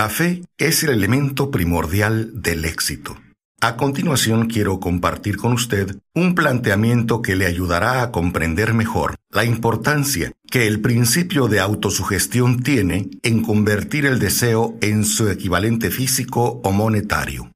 [0.00, 3.18] La fe es el elemento primordial del éxito.
[3.60, 9.44] A continuación quiero compartir con usted un planteamiento que le ayudará a comprender mejor la
[9.44, 16.62] importancia que el principio de autosugestión tiene en convertir el deseo en su equivalente físico
[16.64, 17.52] o monetario.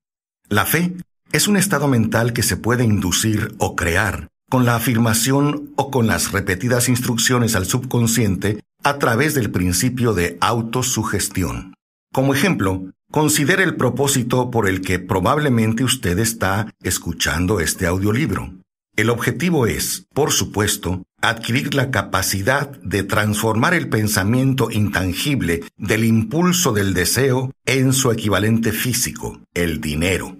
[0.50, 0.92] La fe
[1.32, 6.08] es un estado mental que se puede inducir o crear con la afirmación o con
[6.08, 11.72] las repetidas instrucciones al subconsciente a través del principio de autosugestión.
[12.14, 18.54] Como ejemplo, considere el propósito por el que probablemente usted está escuchando este audiolibro.
[18.96, 26.72] El objetivo es, por supuesto, adquirir la capacidad de transformar el pensamiento intangible del impulso
[26.72, 30.36] del deseo en su equivalente físico, el dinero.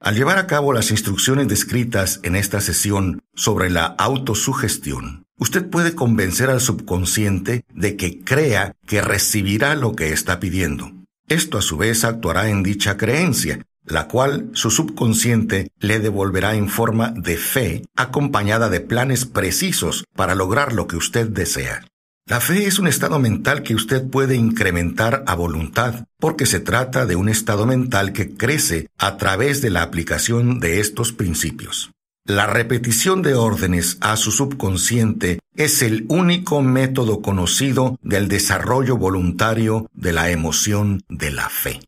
[0.00, 5.94] Al llevar a cabo las instrucciones descritas en esta sesión sobre la autosugestión, Usted puede
[5.94, 10.90] convencer al subconsciente de que crea que recibirá lo que está pidiendo.
[11.28, 16.68] Esto a su vez actuará en dicha creencia, la cual su subconsciente le devolverá en
[16.68, 21.84] forma de fe, acompañada de planes precisos para lograr lo que usted desea.
[22.28, 27.06] La fe es un estado mental que usted puede incrementar a voluntad, porque se trata
[27.06, 31.90] de un estado mental que crece a través de la aplicación de estos principios.
[32.26, 39.88] La repetición de órdenes a su subconsciente es el único método conocido del desarrollo voluntario
[39.94, 41.80] de la emoción de la fe.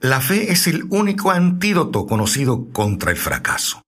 [0.00, 3.83] La fe es el único antídoto conocido contra el fracaso.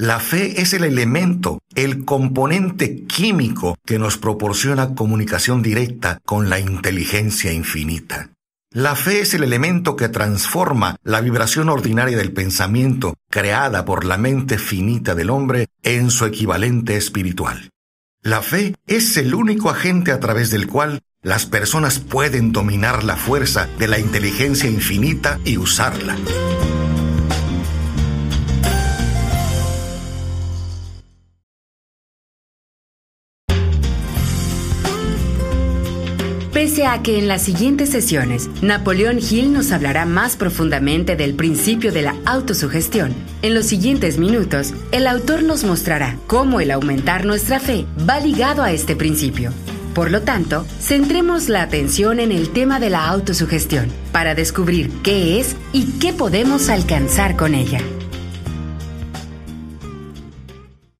[0.00, 6.58] La fe es el elemento, el componente químico que nos proporciona comunicación directa con la
[6.58, 8.30] inteligencia infinita.
[8.72, 14.16] La fe es el elemento que transforma la vibración ordinaria del pensamiento creada por la
[14.16, 17.68] mente finita del hombre en su equivalente espiritual.
[18.22, 23.16] La fe es el único agente a través del cual las personas pueden dominar la
[23.16, 26.16] fuerza de la inteligencia infinita y usarla.
[36.70, 41.90] Pese a que en las siguientes sesiones Napoleón Hill nos hablará más profundamente del principio
[41.90, 47.58] de la autosugestión, en los siguientes minutos el autor nos mostrará cómo el aumentar nuestra
[47.58, 49.52] fe va ligado a este principio.
[49.96, 55.40] Por lo tanto, centremos la atención en el tema de la autosugestión para descubrir qué
[55.40, 57.80] es y qué podemos alcanzar con ella.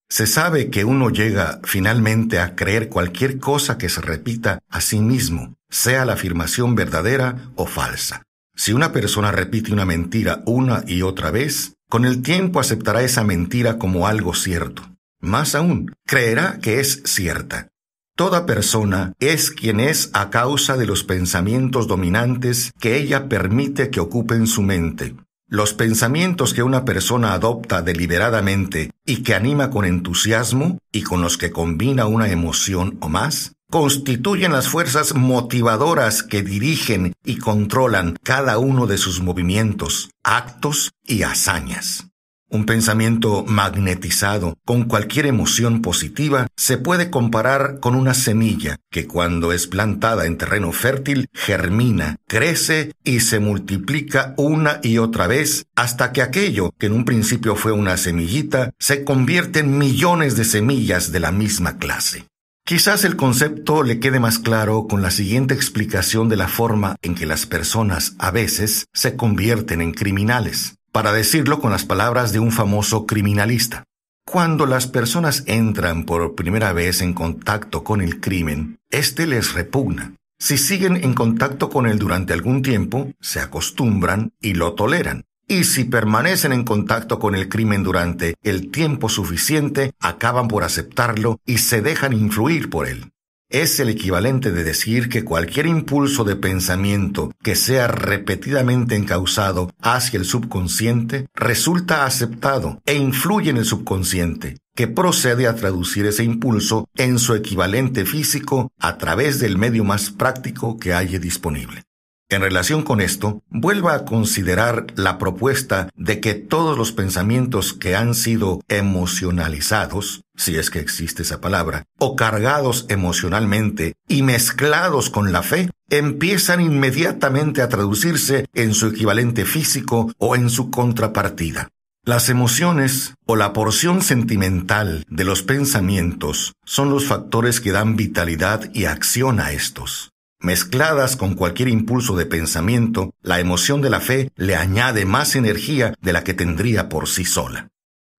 [0.08, 4.98] Se sabe que uno llega finalmente a creer cualquier cosa que se repita a sí
[4.98, 8.22] mismo, sea la afirmación verdadera o falsa.
[8.54, 13.24] Si una persona repite una mentira una y otra vez, con el tiempo aceptará esa
[13.24, 14.82] mentira como algo cierto.
[15.20, 17.68] Más aún, creerá que es cierta.
[18.16, 24.00] Toda persona es quien es a causa de los pensamientos dominantes que ella permite que
[24.00, 25.14] ocupen su mente.
[25.50, 31.38] Los pensamientos que una persona adopta deliberadamente y que anima con entusiasmo y con los
[31.38, 38.58] que combina una emoción o más, constituyen las fuerzas motivadoras que dirigen y controlan cada
[38.58, 42.06] uno de sus movimientos, actos y hazañas.
[42.52, 49.52] Un pensamiento magnetizado con cualquier emoción positiva se puede comparar con una semilla que cuando
[49.52, 56.10] es plantada en terreno fértil germina, crece y se multiplica una y otra vez hasta
[56.10, 61.12] que aquello que en un principio fue una semillita se convierte en millones de semillas
[61.12, 62.26] de la misma clase.
[62.64, 67.14] Quizás el concepto le quede más claro con la siguiente explicación de la forma en
[67.14, 72.40] que las personas a veces se convierten en criminales para decirlo con las palabras de
[72.40, 73.84] un famoso criminalista.
[74.26, 80.14] Cuando las personas entran por primera vez en contacto con el crimen, éste les repugna.
[80.38, 85.24] Si siguen en contacto con él durante algún tiempo, se acostumbran y lo toleran.
[85.48, 91.40] Y si permanecen en contacto con el crimen durante el tiempo suficiente, acaban por aceptarlo
[91.44, 93.10] y se dejan influir por él
[93.50, 100.18] es el equivalente de decir que cualquier impulso de pensamiento que sea repetidamente encausado hacia
[100.18, 106.88] el subconsciente resulta aceptado e influye en el subconsciente, que procede a traducir ese impulso
[106.96, 111.82] en su equivalente físico a través del medio más práctico que haya disponible.
[112.30, 117.96] En relación con esto, vuelva a considerar la propuesta de que todos los pensamientos que
[117.96, 125.32] han sido emocionalizados, si es que existe esa palabra, o cargados emocionalmente y mezclados con
[125.32, 131.70] la fe, empiezan inmediatamente a traducirse en su equivalente físico o en su contrapartida.
[132.04, 138.70] Las emociones o la porción sentimental de los pensamientos son los factores que dan vitalidad
[138.72, 140.09] y acción a estos.
[140.42, 145.92] Mezcladas con cualquier impulso de pensamiento, la emoción de la fe le añade más energía
[146.00, 147.68] de la que tendría por sí sola.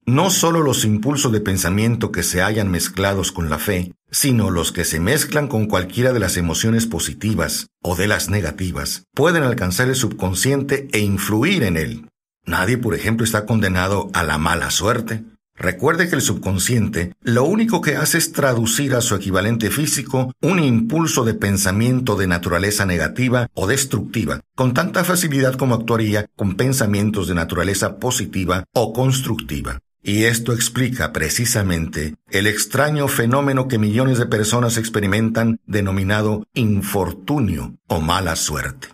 [0.06, 4.72] No solo los impulsos de pensamiento que se hayan mezclados con la fe, sino los
[4.72, 9.88] que se mezclan con cualquiera de las emociones positivas o de las negativas, pueden alcanzar
[9.88, 12.10] el subconsciente e influir en él.
[12.46, 15.24] Nadie, por ejemplo, está condenado a la mala suerte,
[15.62, 20.58] Recuerde que el subconsciente lo único que hace es traducir a su equivalente físico un
[20.58, 27.28] impulso de pensamiento de naturaleza negativa o destructiva, con tanta facilidad como actuaría con pensamientos
[27.28, 29.82] de naturaleza positiva o constructiva.
[30.02, 38.02] Y esto explica precisamente el extraño fenómeno que millones de personas experimentan denominado infortunio o
[38.02, 38.88] mala suerte.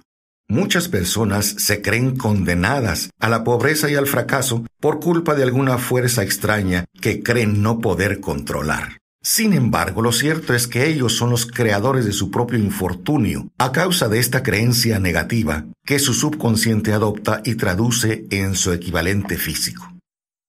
[0.49, 5.77] Muchas personas se creen condenadas a la pobreza y al fracaso por culpa de alguna
[5.77, 8.99] fuerza extraña que creen no poder controlar.
[9.21, 13.73] Sin embargo, lo cierto es que ellos son los creadores de su propio infortunio, a
[13.73, 19.91] causa de esta creencia negativa que su subconsciente adopta y traduce en su equivalente físico.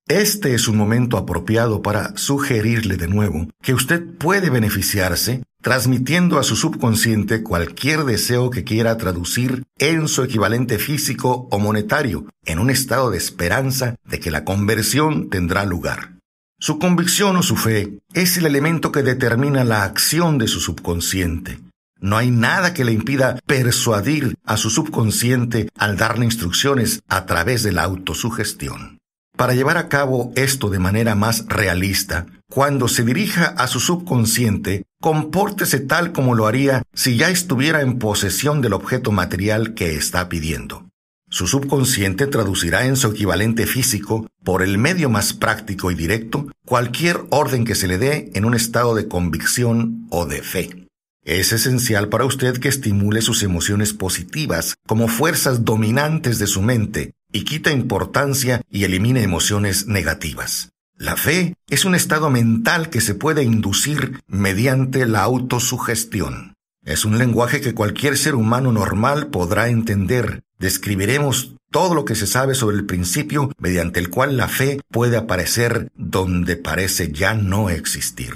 [0.06, 6.44] Este es un momento apropiado para sugerirle de nuevo que usted puede beneficiarse transmitiendo a
[6.44, 12.70] su subconsciente cualquier deseo que quiera traducir en su equivalente físico o monetario, en un
[12.70, 16.14] estado de esperanza de que la conversión tendrá lugar.
[16.58, 21.58] Su convicción o su fe es el elemento que determina la acción de su subconsciente.
[22.00, 27.62] No hay nada que le impida persuadir a su subconsciente al darle instrucciones a través
[27.62, 29.00] de la autosugestión.
[29.36, 34.84] Para llevar a cabo esto de manera más realista, cuando se dirija a su subconsciente,
[35.00, 40.28] compórtese tal como lo haría si ya estuviera en posesión del objeto material que está
[40.28, 40.88] pidiendo.
[41.30, 47.20] Su subconsciente traducirá en su equivalente físico, por el medio más práctico y directo, cualquier
[47.30, 50.88] orden que se le dé en un estado de convicción o de fe.
[51.22, 57.12] Es esencial para usted que estimule sus emociones positivas como fuerzas dominantes de su mente
[57.30, 60.70] y quita importancia y elimine emociones negativas.
[60.98, 66.54] La fe es un estado mental que se puede inducir mediante la autosugestión.
[66.84, 70.42] Es un lenguaje que cualquier ser humano normal podrá entender.
[70.58, 75.16] Describiremos todo lo que se sabe sobre el principio mediante el cual la fe puede
[75.16, 78.34] aparecer donde parece ya no existir.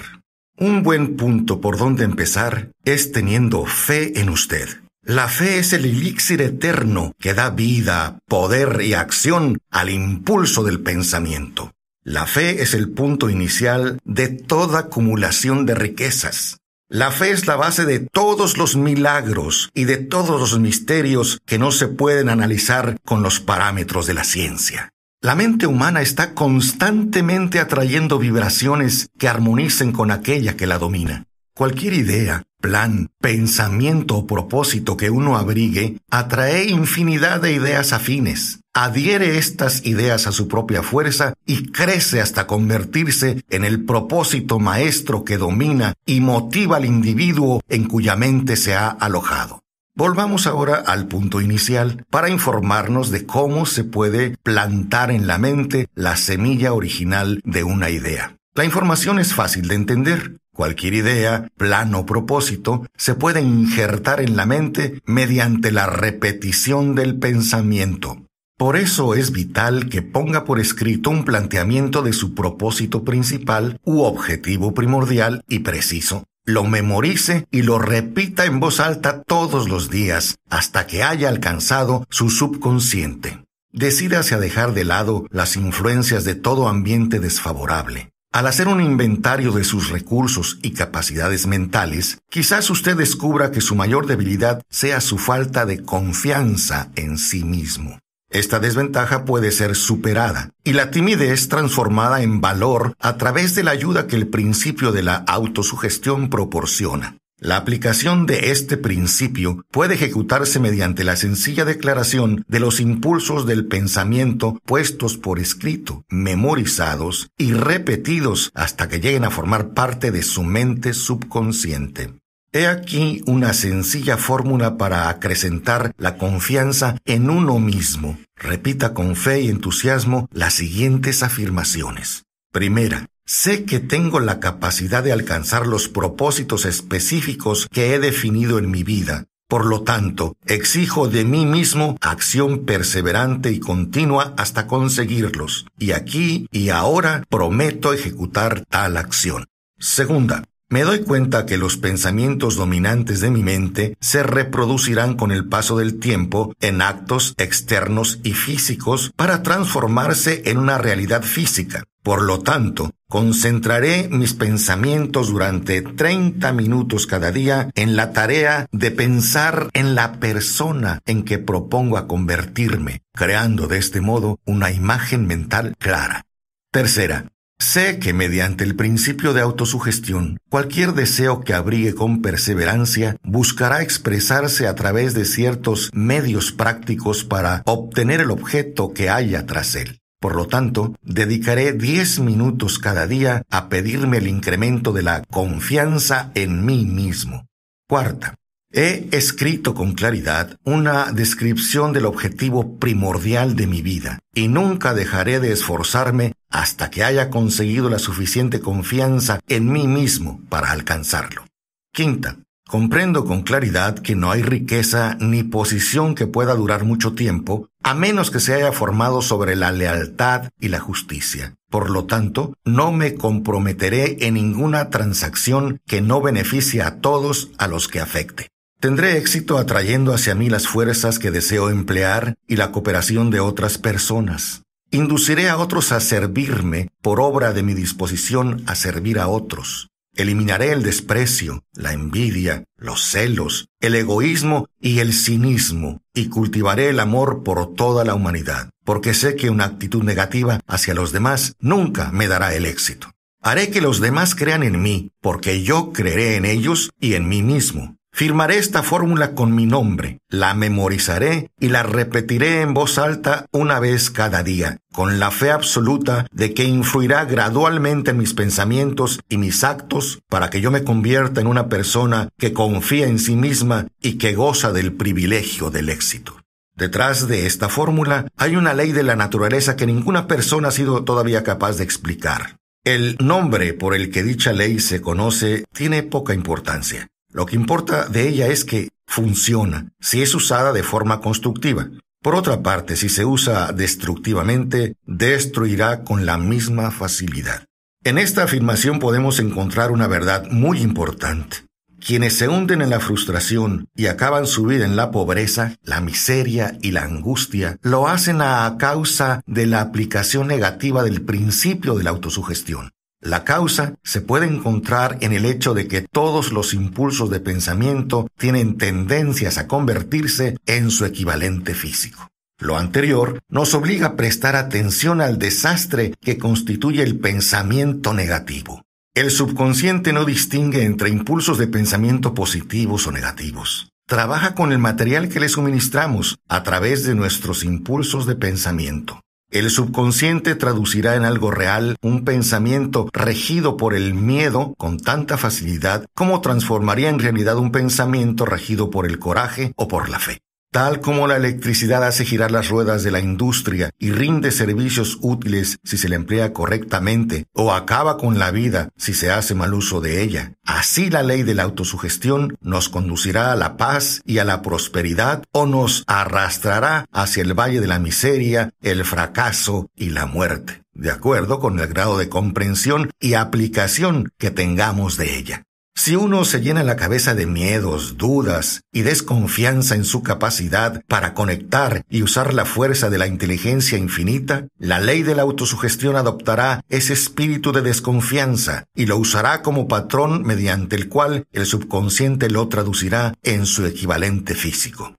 [0.56, 4.69] Un buen punto por donde empezar es teniendo fe en usted.
[5.05, 10.79] La fe es el elixir eterno que da vida, poder y acción al impulso del
[10.79, 11.73] pensamiento.
[12.05, 16.59] La fe es el punto inicial de toda acumulación de riquezas.
[16.89, 21.61] La fe es la base de todos los milagros y de todos los misterios que
[21.61, 24.91] no se pueden analizar con los parámetros de la ciencia.
[25.21, 31.27] La mente humana está constantemente atrayendo vibraciones que armonicen con aquella que la domina.
[31.55, 39.37] Cualquier idea, plan, pensamiento o propósito que uno abrigue atrae infinidad de ideas afines adhiere
[39.37, 45.37] estas ideas a su propia fuerza y crece hasta convertirse en el propósito maestro que
[45.37, 49.61] domina y motiva al individuo en cuya mente se ha alojado.
[49.94, 55.89] Volvamos ahora al punto inicial para informarnos de cómo se puede plantar en la mente
[55.94, 58.37] la semilla original de una idea.
[58.55, 60.37] La información es fácil de entender.
[60.55, 67.19] Cualquier idea, plan o propósito se puede injertar en la mente mediante la repetición del
[67.19, 68.27] pensamiento.
[68.59, 74.03] Por eso es vital que ponga por escrito un planteamiento de su propósito principal u
[74.03, 76.25] objetivo primordial y preciso.
[76.44, 82.06] Lo memorice y lo repita en voz alta todos los días hasta que haya alcanzado
[82.11, 83.43] su subconsciente.
[83.73, 88.13] Decídase a dejar de lado las influencias de todo ambiente desfavorable.
[88.32, 93.74] Al hacer un inventario de sus recursos y capacidades mentales, quizás usted descubra que su
[93.74, 97.98] mayor debilidad sea su falta de confianza en sí mismo.
[98.31, 103.72] Esta desventaja puede ser superada y la timidez transformada en valor a través de la
[103.72, 107.19] ayuda que el principio de la autosugestión proporciona.
[107.43, 113.67] La aplicación de este principio puede ejecutarse mediante la sencilla declaración de los impulsos del
[113.67, 120.44] pensamiento puestos por escrito, memorizados y repetidos hasta que lleguen a formar parte de su
[120.44, 122.15] mente subconsciente.
[122.53, 128.20] He aquí una sencilla fórmula para acrecentar la confianza en uno mismo.
[128.37, 132.22] Repita con fe y entusiasmo las siguientes afirmaciones.
[132.53, 138.70] Primera, sé que tengo la capacidad de alcanzar los propósitos específicos que he definido en
[138.70, 139.26] mi vida.
[139.48, 145.67] Por lo tanto, exijo de mí mismo acción perseverante y continua hasta conseguirlos.
[145.79, 149.44] Y aquí y ahora prometo ejecutar tal acción.
[149.79, 155.46] Segunda, me doy cuenta que los pensamientos dominantes de mi mente se reproducirán con el
[155.46, 161.84] paso del tiempo en actos externos y físicos para transformarse en una realidad física.
[162.03, 168.91] Por lo tanto, concentraré mis pensamientos durante 30 minutos cada día en la tarea de
[168.91, 175.27] pensar en la persona en que propongo a convertirme, creando de este modo una imagen
[175.29, 176.27] mental clara.
[176.73, 177.27] Tercera,
[177.63, 184.67] Sé que mediante el principio de autosugestión, cualquier deseo que abrigue con perseverancia buscará expresarse
[184.67, 190.02] a través de ciertos medios prácticos para obtener el objeto que haya tras él.
[190.22, 196.31] Por lo tanto, dedicaré 10 minutos cada día a pedirme el incremento de la confianza
[196.36, 197.48] en mí mismo.
[197.88, 198.36] Cuarta,
[198.72, 205.41] he escrito con claridad una descripción del objetivo primordial de mi vida y nunca dejaré
[205.41, 211.44] de esforzarme hasta que haya conseguido la suficiente confianza en mí mismo para alcanzarlo.
[211.93, 212.36] Quinta,
[212.72, 217.93] Comprendo con claridad que no hay riqueza ni posición que pueda durar mucho tiempo, a
[217.93, 221.55] menos que se haya formado sobre la lealtad y la justicia.
[221.69, 227.69] Por lo tanto, no me comprometeré en ninguna transacción que no beneficie a todos a
[227.69, 228.48] los que afecte.
[228.81, 233.76] Tendré éxito atrayendo hacia mí las fuerzas que deseo emplear y la cooperación de otras
[233.76, 234.62] personas.
[234.91, 239.92] Induciré a otros a servirme por obra de mi disposición a servir a otros.
[240.15, 247.01] Eliminaré el desprecio, la envidia, los celos, el egoísmo y el cinismo, y cultivaré el
[247.01, 252.13] amor por toda la humanidad, porque sé que una actitud negativa hacia los demás nunca
[252.13, 253.11] me dará el éxito.
[253.41, 257.43] Haré que los demás crean en mí, porque yo creeré en ellos y en mí
[257.43, 257.97] mismo.
[258.15, 263.81] Firmaré esta fórmula con mi nombre, la memorizaré y la repetiré en voz alta una
[263.81, 269.39] vez cada día, con la fe absoluta de que influirá gradualmente en mis pensamientos y
[269.39, 273.89] mis actos para que yo me convierta en una persona que confía en sí misma
[274.03, 276.37] y que goza del privilegio del éxito.
[276.77, 281.03] Detrás de esta fórmula hay una ley de la naturaleza que ninguna persona ha sido
[281.03, 282.59] todavía capaz de explicar.
[282.85, 287.09] El nombre por el que dicha ley se conoce tiene poca importancia.
[287.32, 291.89] Lo que importa de ella es que funciona si es usada de forma constructiva.
[292.22, 297.65] Por otra parte, si se usa destructivamente, destruirá con la misma facilidad.
[298.05, 301.58] En esta afirmación podemos encontrar una verdad muy importante.
[302.05, 306.77] Quienes se hunden en la frustración y acaban su vida en la pobreza, la miseria
[306.82, 312.10] y la angustia, lo hacen a causa de la aplicación negativa del principio de la
[312.10, 312.92] autosugestión.
[313.22, 318.29] La causa se puede encontrar en el hecho de que todos los impulsos de pensamiento
[318.36, 322.29] tienen tendencias a convertirse en su equivalente físico.
[322.58, 328.82] Lo anterior nos obliga a prestar atención al desastre que constituye el pensamiento negativo.
[329.14, 333.93] El subconsciente no distingue entre impulsos de pensamiento positivos o negativos.
[334.08, 339.20] Trabaja con el material que le suministramos a través de nuestros impulsos de pensamiento.
[339.53, 346.06] El subconsciente traducirá en algo real un pensamiento regido por el miedo con tanta facilidad
[346.15, 350.41] como transformaría en realidad un pensamiento regido por el coraje o por la fe.
[350.72, 355.79] Tal como la electricidad hace girar las ruedas de la industria y rinde servicios útiles
[355.84, 360.00] si se le emplea correctamente o acaba con la vida si se hace mal uso
[360.00, 364.46] de ella, así la ley de la autosugestión nos conducirá a la paz y a
[364.46, 370.24] la prosperidad o nos arrastrará hacia el valle de la miseria, el fracaso y la
[370.24, 375.67] muerte, de acuerdo con el grado de comprensión y aplicación que tengamos de ella.
[375.94, 381.34] Si uno se llena la cabeza de miedos, dudas y desconfianza en su capacidad para
[381.34, 386.81] conectar y usar la fuerza de la inteligencia infinita, la ley de la autosugestión adoptará
[386.89, 392.67] ese espíritu de desconfianza y lo usará como patrón mediante el cual el subconsciente lo
[392.69, 395.15] traducirá en su equivalente físico.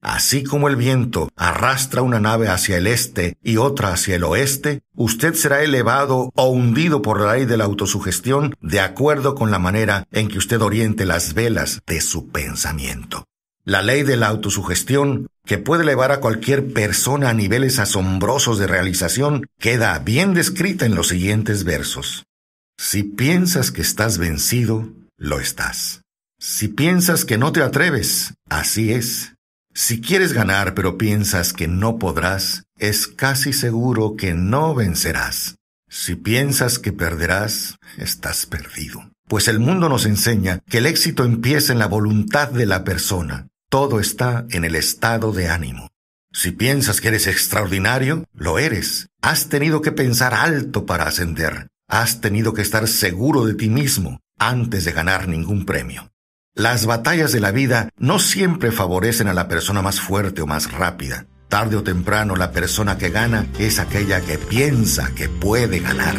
[0.00, 4.82] Así como el viento arrastra una nave hacia el este y otra hacia el oeste,
[4.94, 9.58] usted será elevado o hundido por la ley de la autosugestión de acuerdo con la
[9.58, 13.24] manera en que usted oriente las velas de su pensamiento.
[13.64, 18.66] La ley de la autosugestión, que puede elevar a cualquier persona a niveles asombrosos de
[18.66, 22.24] realización, queda bien descrita en los siguientes versos.
[22.78, 26.02] Si piensas que estás vencido, lo estás.
[26.38, 29.34] Si piensas que no te atreves, así es.
[29.80, 35.54] Si quieres ganar pero piensas que no podrás, es casi seguro que no vencerás.
[35.88, 39.12] Si piensas que perderás, estás perdido.
[39.28, 43.46] Pues el mundo nos enseña que el éxito empieza en la voluntad de la persona.
[43.70, 45.90] Todo está en el estado de ánimo.
[46.32, 49.06] Si piensas que eres extraordinario, lo eres.
[49.22, 51.68] Has tenido que pensar alto para ascender.
[51.86, 54.18] Has tenido que estar seguro de ti mismo.
[54.40, 56.10] antes de ganar ningún premio.
[56.58, 60.72] Las batallas de la vida no siempre favorecen a la persona más fuerte o más
[60.72, 61.26] rápida.
[61.48, 66.16] Tarde o temprano la persona que gana es aquella que piensa que puede ganar.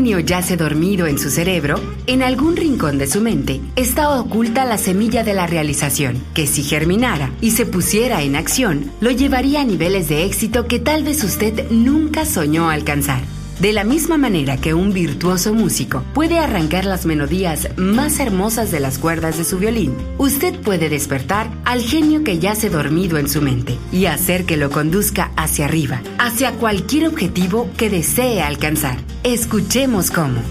[0.00, 1.78] Genio yace dormido en su cerebro?
[2.06, 6.62] En algún rincón de su mente está oculta la semilla de la realización, que si
[6.62, 11.22] germinara y se pusiera en acción, lo llevaría a niveles de éxito que tal vez
[11.22, 13.20] usted nunca soñó alcanzar.
[13.60, 18.80] De la misma manera que un virtuoso músico puede arrancar las melodías más hermosas de
[18.80, 23.40] las cuerdas de su violín, usted puede despertar al genio que yace dormido en su
[23.40, 28.98] mente y hacer que lo conduzca hacia arriba, hacia cualquier objetivo que desee alcanzar.
[29.22, 30.42] Escuchemos cómo.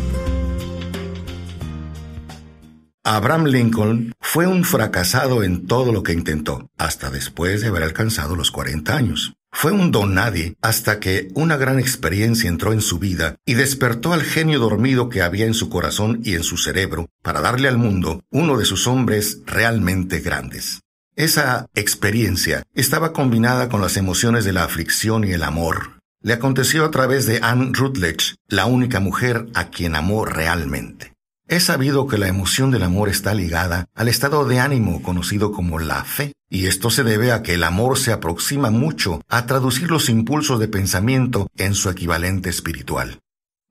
[3.03, 8.37] Abraham Lincoln fue un fracasado en todo lo que intentó, hasta después de haber alcanzado
[8.37, 9.33] los 40 años.
[9.51, 14.13] Fue un don nadie hasta que una gran experiencia entró en su vida y despertó
[14.13, 17.77] al genio dormido que había en su corazón y en su cerebro para darle al
[17.77, 20.79] mundo uno de sus hombres realmente grandes.
[21.19, 25.99] Esa experiencia estaba combinada con las emociones de la aflicción y el amor.
[26.21, 31.11] Le aconteció a través de Anne Rutledge, la única mujer a quien amó realmente.
[31.45, 35.77] Es sabido que la emoción del amor está ligada al estado de ánimo conocido como
[35.77, 39.91] la fe, y esto se debe a que el amor se aproxima mucho a traducir
[39.91, 43.19] los impulsos de pensamiento en su equivalente espiritual.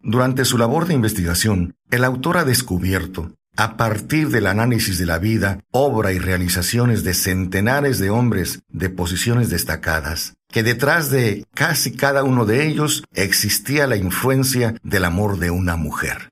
[0.01, 5.19] Durante su labor de investigación, el autor ha descubierto, a partir del análisis de la
[5.19, 11.91] vida, obra y realizaciones de centenares de hombres de posiciones destacadas, que detrás de casi
[11.91, 16.31] cada uno de ellos existía la influencia del amor de una mujer.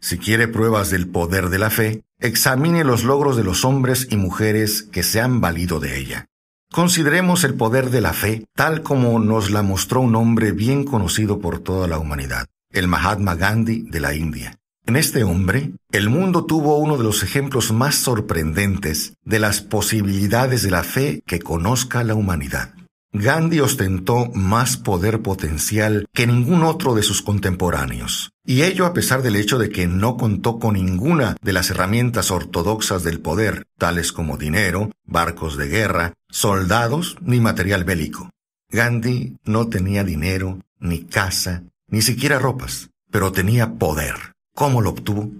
[0.00, 4.16] Si quiere pruebas del poder de la fe, examine los logros de los hombres y
[4.16, 6.24] mujeres que se han valido de ella.
[6.72, 11.38] Consideremos el poder de la fe tal como nos la mostró un hombre bien conocido
[11.38, 14.58] por toda la humanidad, el Mahatma Gandhi de la India.
[14.84, 20.62] En este hombre, el mundo tuvo uno de los ejemplos más sorprendentes de las posibilidades
[20.62, 22.74] de la fe que conozca la humanidad.
[23.14, 29.22] Gandhi ostentó más poder potencial que ningún otro de sus contemporáneos, y ello a pesar
[29.22, 34.12] del hecho de que no contó con ninguna de las herramientas ortodoxas del poder, tales
[34.12, 38.30] como dinero, barcos de guerra, soldados ni material bélico.
[38.70, 44.31] Gandhi no tenía dinero, ni casa, ni siquiera ropas, pero tenía poder.
[44.54, 45.30] ¿Cómo lo obtuvo?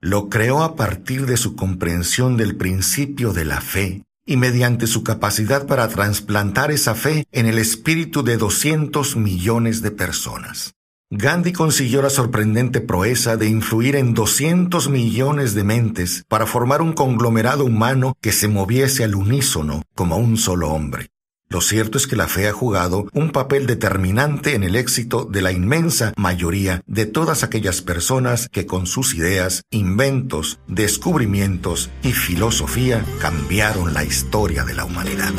[0.00, 5.02] Lo creó a partir de su comprensión del principio de la fe y mediante su
[5.02, 10.74] capacidad para trasplantar esa fe en el espíritu de 200 millones de personas.
[11.10, 16.92] Gandhi consiguió la sorprendente proeza de influir en 200 millones de mentes para formar un
[16.92, 21.08] conglomerado humano que se moviese al unísono como un solo hombre.
[21.54, 25.40] Lo cierto es que la fe ha jugado un papel determinante en el éxito de
[25.40, 33.04] la inmensa mayoría de todas aquellas personas que con sus ideas, inventos, descubrimientos y filosofía
[33.20, 35.32] cambiaron la historia de la humanidad.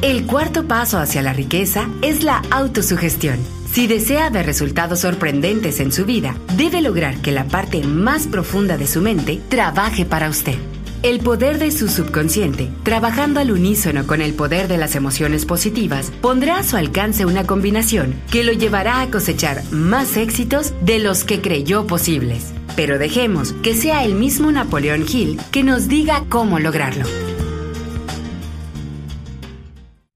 [0.00, 3.57] El cuarto paso hacia la riqueza es la autosugestión.
[3.70, 8.76] Si desea ver resultados sorprendentes en su vida, debe lograr que la parte más profunda
[8.76, 10.56] de su mente trabaje para usted.
[11.02, 16.10] El poder de su subconsciente, trabajando al unísono con el poder de las emociones positivas,
[16.20, 21.22] pondrá a su alcance una combinación que lo llevará a cosechar más éxitos de los
[21.22, 22.52] que creyó posibles.
[22.74, 27.04] Pero dejemos que sea el mismo Napoleón Hill que nos diga cómo lograrlo.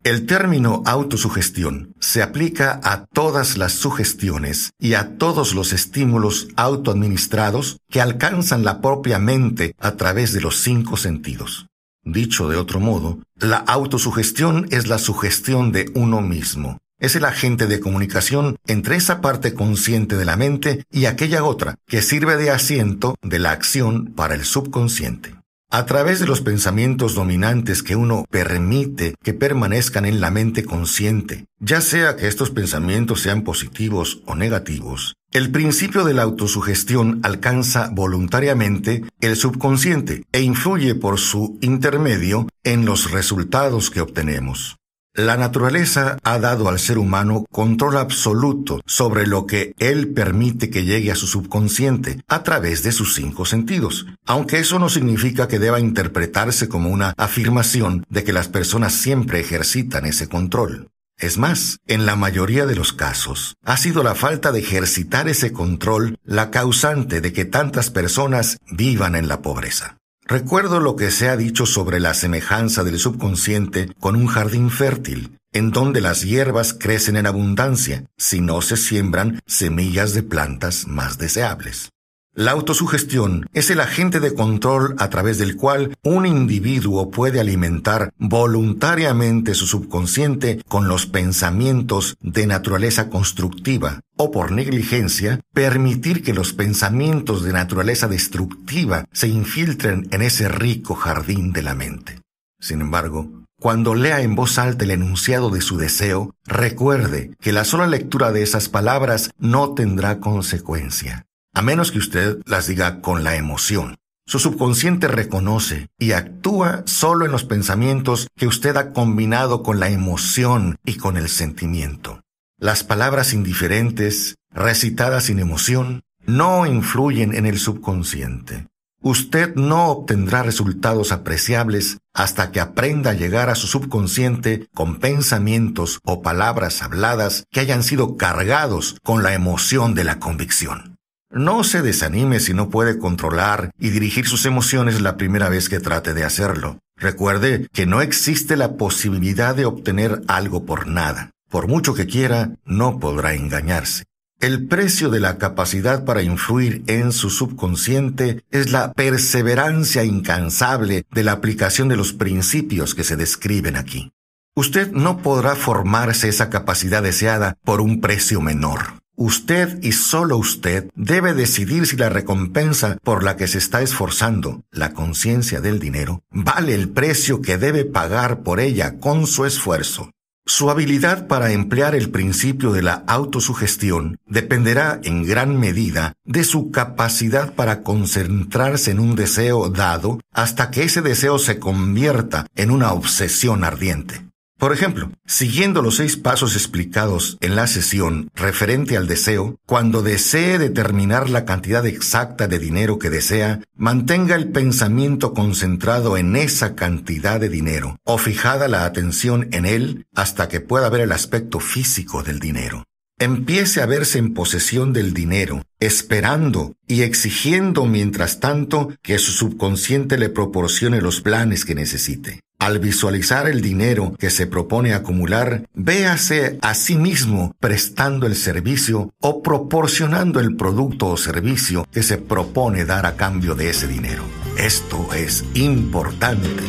[0.04, 7.78] El término autosugestión se aplica a todas las sugestiones y a todos los estímulos autoadministrados
[7.88, 11.68] que alcanzan la propia mente a través de los cinco sentidos.
[12.02, 16.78] Dicho de otro modo, la autosugestión es la sugestión de uno mismo.
[16.98, 21.76] Es el agente de comunicación entre esa parte consciente de la mente y aquella otra
[21.86, 25.41] que sirve de asiento de la acción para el subconsciente.
[25.74, 31.46] A través de los pensamientos dominantes que uno permite que permanezcan en la mente consciente,
[31.61, 37.88] ya sea que estos pensamientos sean positivos o negativos, el principio de la autosugestión alcanza
[37.90, 44.76] voluntariamente el subconsciente e influye por su intermedio en los resultados que obtenemos.
[45.14, 50.85] La naturaleza ha dado al ser humano control absoluto sobre lo que él permite que
[50.85, 55.59] llegue a su subconsciente a través de sus cinco sentidos, aunque eso no significa que
[55.59, 60.88] deba interpretarse como una afirmación de que las personas siempre ejercitan ese control.
[61.18, 65.53] Es más, en la mayoría de los casos, ha sido la falta de ejercitar ese
[65.53, 69.98] control la causante de que tantas personas vivan en la pobreza.
[70.24, 75.38] Recuerdo lo que se ha dicho sobre la semejanza del subconsciente con un jardín fértil,
[75.52, 81.18] en donde las hierbas crecen en abundancia si no se siembran semillas de plantas más
[81.18, 81.91] deseables.
[82.35, 88.14] La autosugestión es el agente de control a través del cual un individuo puede alimentar
[88.16, 96.55] voluntariamente su subconsciente con los pensamientos de naturaleza constructiva o por negligencia permitir que los
[96.55, 102.23] pensamientos de naturaleza destructiva se infiltren en ese rico jardín de la mente.
[102.59, 107.66] Sin embargo, cuando lea en voz alta el enunciado de su deseo, recuerde que la
[107.66, 113.24] sola lectura de esas palabras no tendrá consecuencia a menos que usted las diga con
[113.24, 113.96] la emoción.
[114.26, 119.90] Su subconsciente reconoce y actúa solo en los pensamientos que usted ha combinado con la
[119.90, 122.22] emoción y con el sentimiento.
[122.58, 128.68] Las palabras indiferentes, recitadas sin emoción, no influyen en el subconsciente.
[129.04, 135.98] Usted no obtendrá resultados apreciables hasta que aprenda a llegar a su subconsciente con pensamientos
[136.04, 140.91] o palabras habladas que hayan sido cargados con la emoción de la convicción.
[141.33, 145.81] No se desanime si no puede controlar y dirigir sus emociones la primera vez que
[145.81, 146.79] trate de hacerlo.
[146.95, 151.31] Recuerde que no existe la posibilidad de obtener algo por nada.
[151.49, 154.05] Por mucho que quiera, no podrá engañarse.
[154.40, 161.25] El precio de la capacidad para influir en su subconsciente es la perseverancia incansable de
[161.25, 164.12] la aplicación de los principios que se describen aquí.
[164.55, 169.01] Usted no podrá formarse esa capacidad deseada por un precio menor.
[169.16, 174.62] Usted y solo usted debe decidir si la recompensa por la que se está esforzando,
[174.70, 180.11] la conciencia del dinero, vale el precio que debe pagar por ella con su esfuerzo.
[180.44, 186.72] Su habilidad para emplear el principio de la autosugestión dependerá en gran medida de su
[186.72, 192.92] capacidad para concentrarse en un deseo dado hasta que ese deseo se convierta en una
[192.92, 194.32] obsesión ardiente.
[194.62, 200.57] Por ejemplo, siguiendo los seis pasos explicados en la sesión referente al deseo, cuando desee
[200.61, 207.40] determinar la cantidad exacta de dinero que desea, mantenga el pensamiento concentrado en esa cantidad
[207.40, 212.22] de dinero o fijada la atención en él hasta que pueda ver el aspecto físico
[212.22, 212.85] del dinero.
[213.18, 220.18] Empiece a verse en posesión del dinero, esperando y exigiendo mientras tanto que su subconsciente
[220.18, 222.42] le proporcione los planes que necesite.
[222.62, 229.12] Al visualizar el dinero que se propone acumular, véase a sí mismo prestando el servicio
[229.20, 234.22] o proporcionando el producto o servicio que se propone dar a cambio de ese dinero.
[234.57, 236.62] Esto es importante.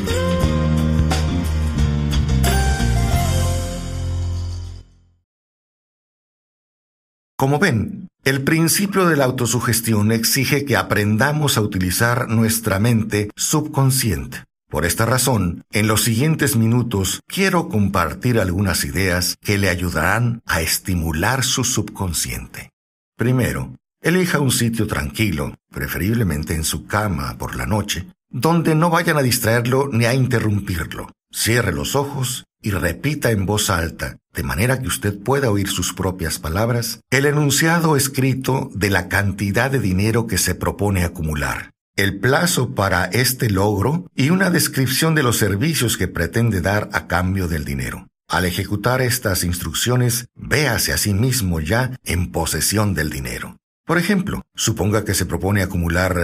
[7.38, 14.44] Como ven, el principio de la autosugestión exige que aprendamos a utilizar nuestra mente subconsciente.
[14.74, 20.62] Por esta razón, en los siguientes minutos quiero compartir algunas ideas que le ayudarán a
[20.62, 22.72] estimular su subconsciente.
[23.16, 29.18] Primero, elija un sitio tranquilo, preferiblemente en su cama por la noche, donde no vayan
[29.18, 31.12] a distraerlo ni a interrumpirlo.
[31.32, 35.94] Cierre los ojos y repita en voz alta, de manera que usted pueda oír sus
[35.94, 42.20] propias palabras, el enunciado escrito de la cantidad de dinero que se propone acumular el
[42.20, 47.48] plazo para este logro y una descripción de los servicios que pretende dar a cambio
[47.48, 48.08] del dinero.
[48.28, 53.58] Al ejecutar estas instrucciones, véase a sí mismo ya en posesión del dinero.
[53.86, 56.16] Por ejemplo, suponga que se propone acumular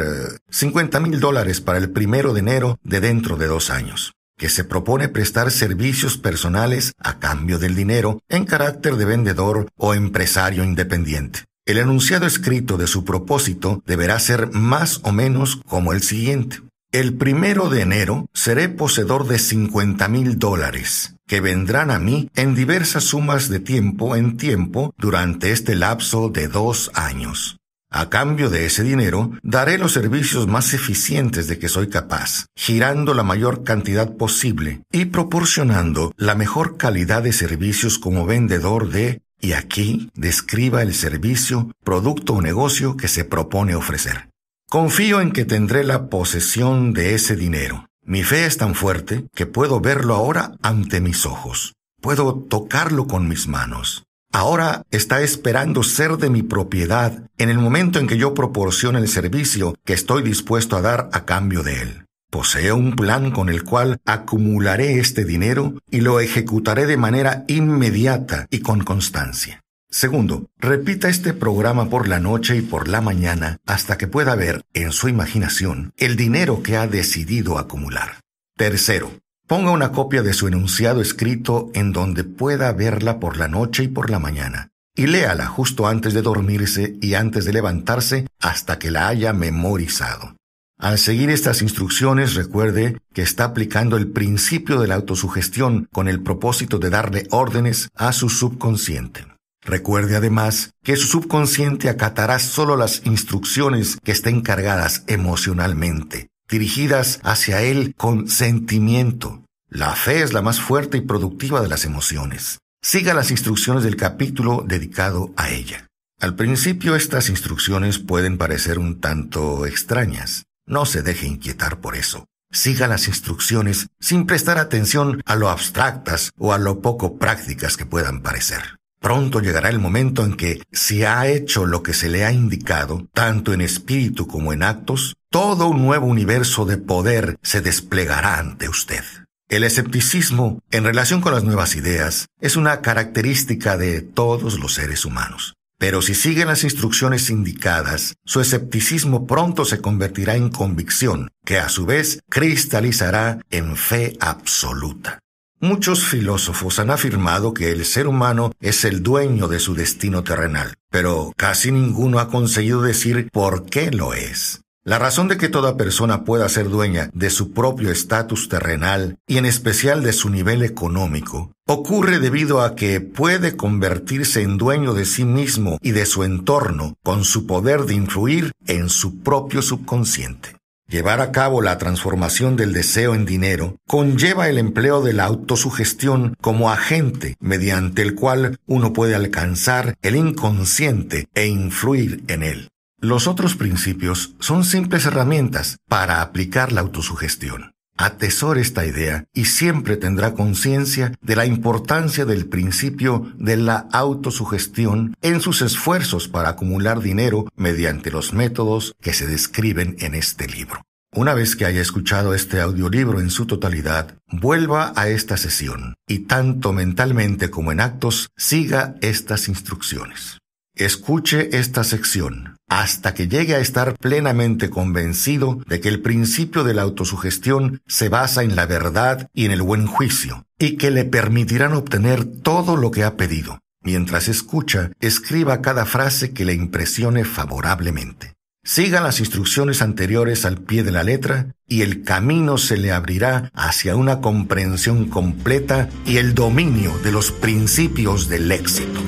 [0.50, 4.50] 50 eh, mil dólares para el primero de enero de dentro de dos años, que
[4.50, 10.64] se propone prestar servicios personales a cambio del dinero en carácter de vendedor o empresario
[10.64, 11.49] independiente.
[11.70, 16.62] El enunciado escrito de su propósito deberá ser más o menos como el siguiente.
[16.92, 22.56] El primero de enero seré poseedor de 50 mil dólares, que vendrán a mí en
[22.56, 27.58] diversas sumas de tiempo en tiempo durante este lapso de dos años.
[27.92, 33.14] A cambio de ese dinero, daré los servicios más eficientes de que soy capaz, girando
[33.14, 39.54] la mayor cantidad posible y proporcionando la mejor calidad de servicios como vendedor de y
[39.54, 44.30] aquí describa el servicio, producto o negocio que se propone ofrecer.
[44.70, 47.88] Confío en que tendré la posesión de ese dinero.
[48.04, 51.74] Mi fe es tan fuerte que puedo verlo ahora ante mis ojos.
[52.02, 54.04] Puedo tocarlo con mis manos.
[54.32, 59.08] Ahora está esperando ser de mi propiedad en el momento en que yo proporcione el
[59.08, 62.06] servicio que estoy dispuesto a dar a cambio de él.
[62.30, 68.46] Poseo un plan con el cual acumularé este dinero y lo ejecutaré de manera inmediata
[68.52, 69.64] y con constancia.
[69.90, 74.64] Segundo, repita este programa por la noche y por la mañana hasta que pueda ver
[74.76, 78.20] en su imaginación el dinero que ha decidido acumular.
[78.56, 79.12] Tercero,
[79.48, 83.88] ponga una copia de su enunciado escrito en donde pueda verla por la noche y
[83.88, 88.92] por la mañana, y léala justo antes de dormirse y antes de levantarse hasta que
[88.92, 90.36] la haya memorizado.
[90.80, 96.24] Al seguir estas instrucciones, recuerde que está aplicando el principio de la autosugestión con el
[96.24, 99.28] propósito de darle órdenes a su subconsciente.
[99.62, 107.62] Recuerde además que su subconsciente acatará solo las instrucciones que estén cargadas emocionalmente, dirigidas hacia
[107.62, 109.44] él con sentimiento.
[109.68, 112.60] La fe es la más fuerte y productiva de las emociones.
[112.82, 115.88] Siga las instrucciones del capítulo dedicado a ella.
[116.22, 120.44] Al principio estas instrucciones pueden parecer un tanto extrañas.
[120.70, 122.28] No se deje inquietar por eso.
[122.52, 127.88] Siga las instrucciones sin prestar atención a lo abstractas o a lo poco prácticas que
[127.88, 128.78] puedan parecer.
[129.02, 133.08] Pronto llegará el momento en que, si ha hecho lo que se le ha indicado,
[133.14, 138.70] tanto en espíritu como en actos, todo un nuevo universo de poder se desplegará ante
[138.70, 139.04] usted.
[139.48, 145.04] El escepticismo en relación con las nuevas ideas es una característica de todos los seres
[145.04, 145.56] humanos.
[145.80, 151.70] Pero si siguen las instrucciones indicadas, su escepticismo pronto se convertirá en convicción, que a
[151.70, 155.20] su vez cristalizará en fe absoluta.
[155.62, 160.76] Muchos filósofos han afirmado que el ser humano es el dueño de su destino terrenal,
[160.90, 164.62] pero casi ninguno ha conseguido decir por qué lo es.
[164.90, 169.38] La razón de que toda persona pueda ser dueña de su propio estatus terrenal y
[169.38, 175.06] en especial de su nivel económico ocurre debido a que puede convertirse en dueño de
[175.06, 180.56] sí mismo y de su entorno con su poder de influir en su propio subconsciente.
[180.88, 186.36] Llevar a cabo la transformación del deseo en dinero conlleva el empleo de la autosugestión
[186.42, 192.70] como agente mediante el cual uno puede alcanzar el inconsciente e influir en él.
[193.02, 197.72] Los otros principios son simples herramientas para aplicar la autosugestión.
[197.96, 205.16] Atesore esta idea y siempre tendrá conciencia de la importancia del principio de la autosugestión
[205.22, 210.82] en sus esfuerzos para acumular dinero mediante los métodos que se describen en este libro.
[211.14, 216.20] Una vez que haya escuchado este audiolibro en su totalidad, vuelva a esta sesión y
[216.20, 220.39] tanto mentalmente como en actos siga estas instrucciones.
[220.80, 226.74] Escuche esta sección hasta que llegue a estar plenamente convencido de que el principio de
[226.74, 231.04] la autosugestión se basa en la verdad y en el buen juicio, y que le
[231.04, 233.60] permitirán obtener todo lo que ha pedido.
[233.84, 238.36] Mientras escucha, escriba cada frase que le impresione favorablemente.
[238.64, 243.52] Siga las instrucciones anteriores al pie de la letra y el camino se le abrirá
[243.54, 249.02] hacia una comprensión completa y el dominio de los principios del éxito.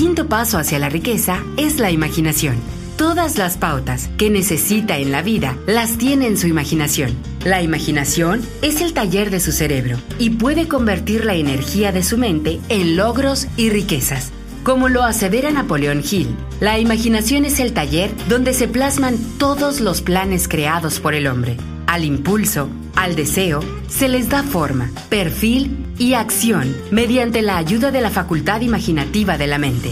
[0.00, 2.56] Quinto paso hacia la riqueza es la imaginación.
[2.96, 7.14] Todas las pautas que necesita en la vida las tiene en su imaginación.
[7.44, 12.16] La imaginación es el taller de su cerebro y puede convertir la energía de su
[12.16, 14.32] mente en logros y riquezas.
[14.62, 20.00] Como lo asevera Napoleón Hill, la imaginación es el taller donde se plasman todos los
[20.00, 21.58] planes creados por el hombre.
[21.86, 28.02] Al impulso, al deseo, se les da forma, perfil y acción mediante la ayuda de
[28.02, 29.90] la facultad imaginativa de la mente.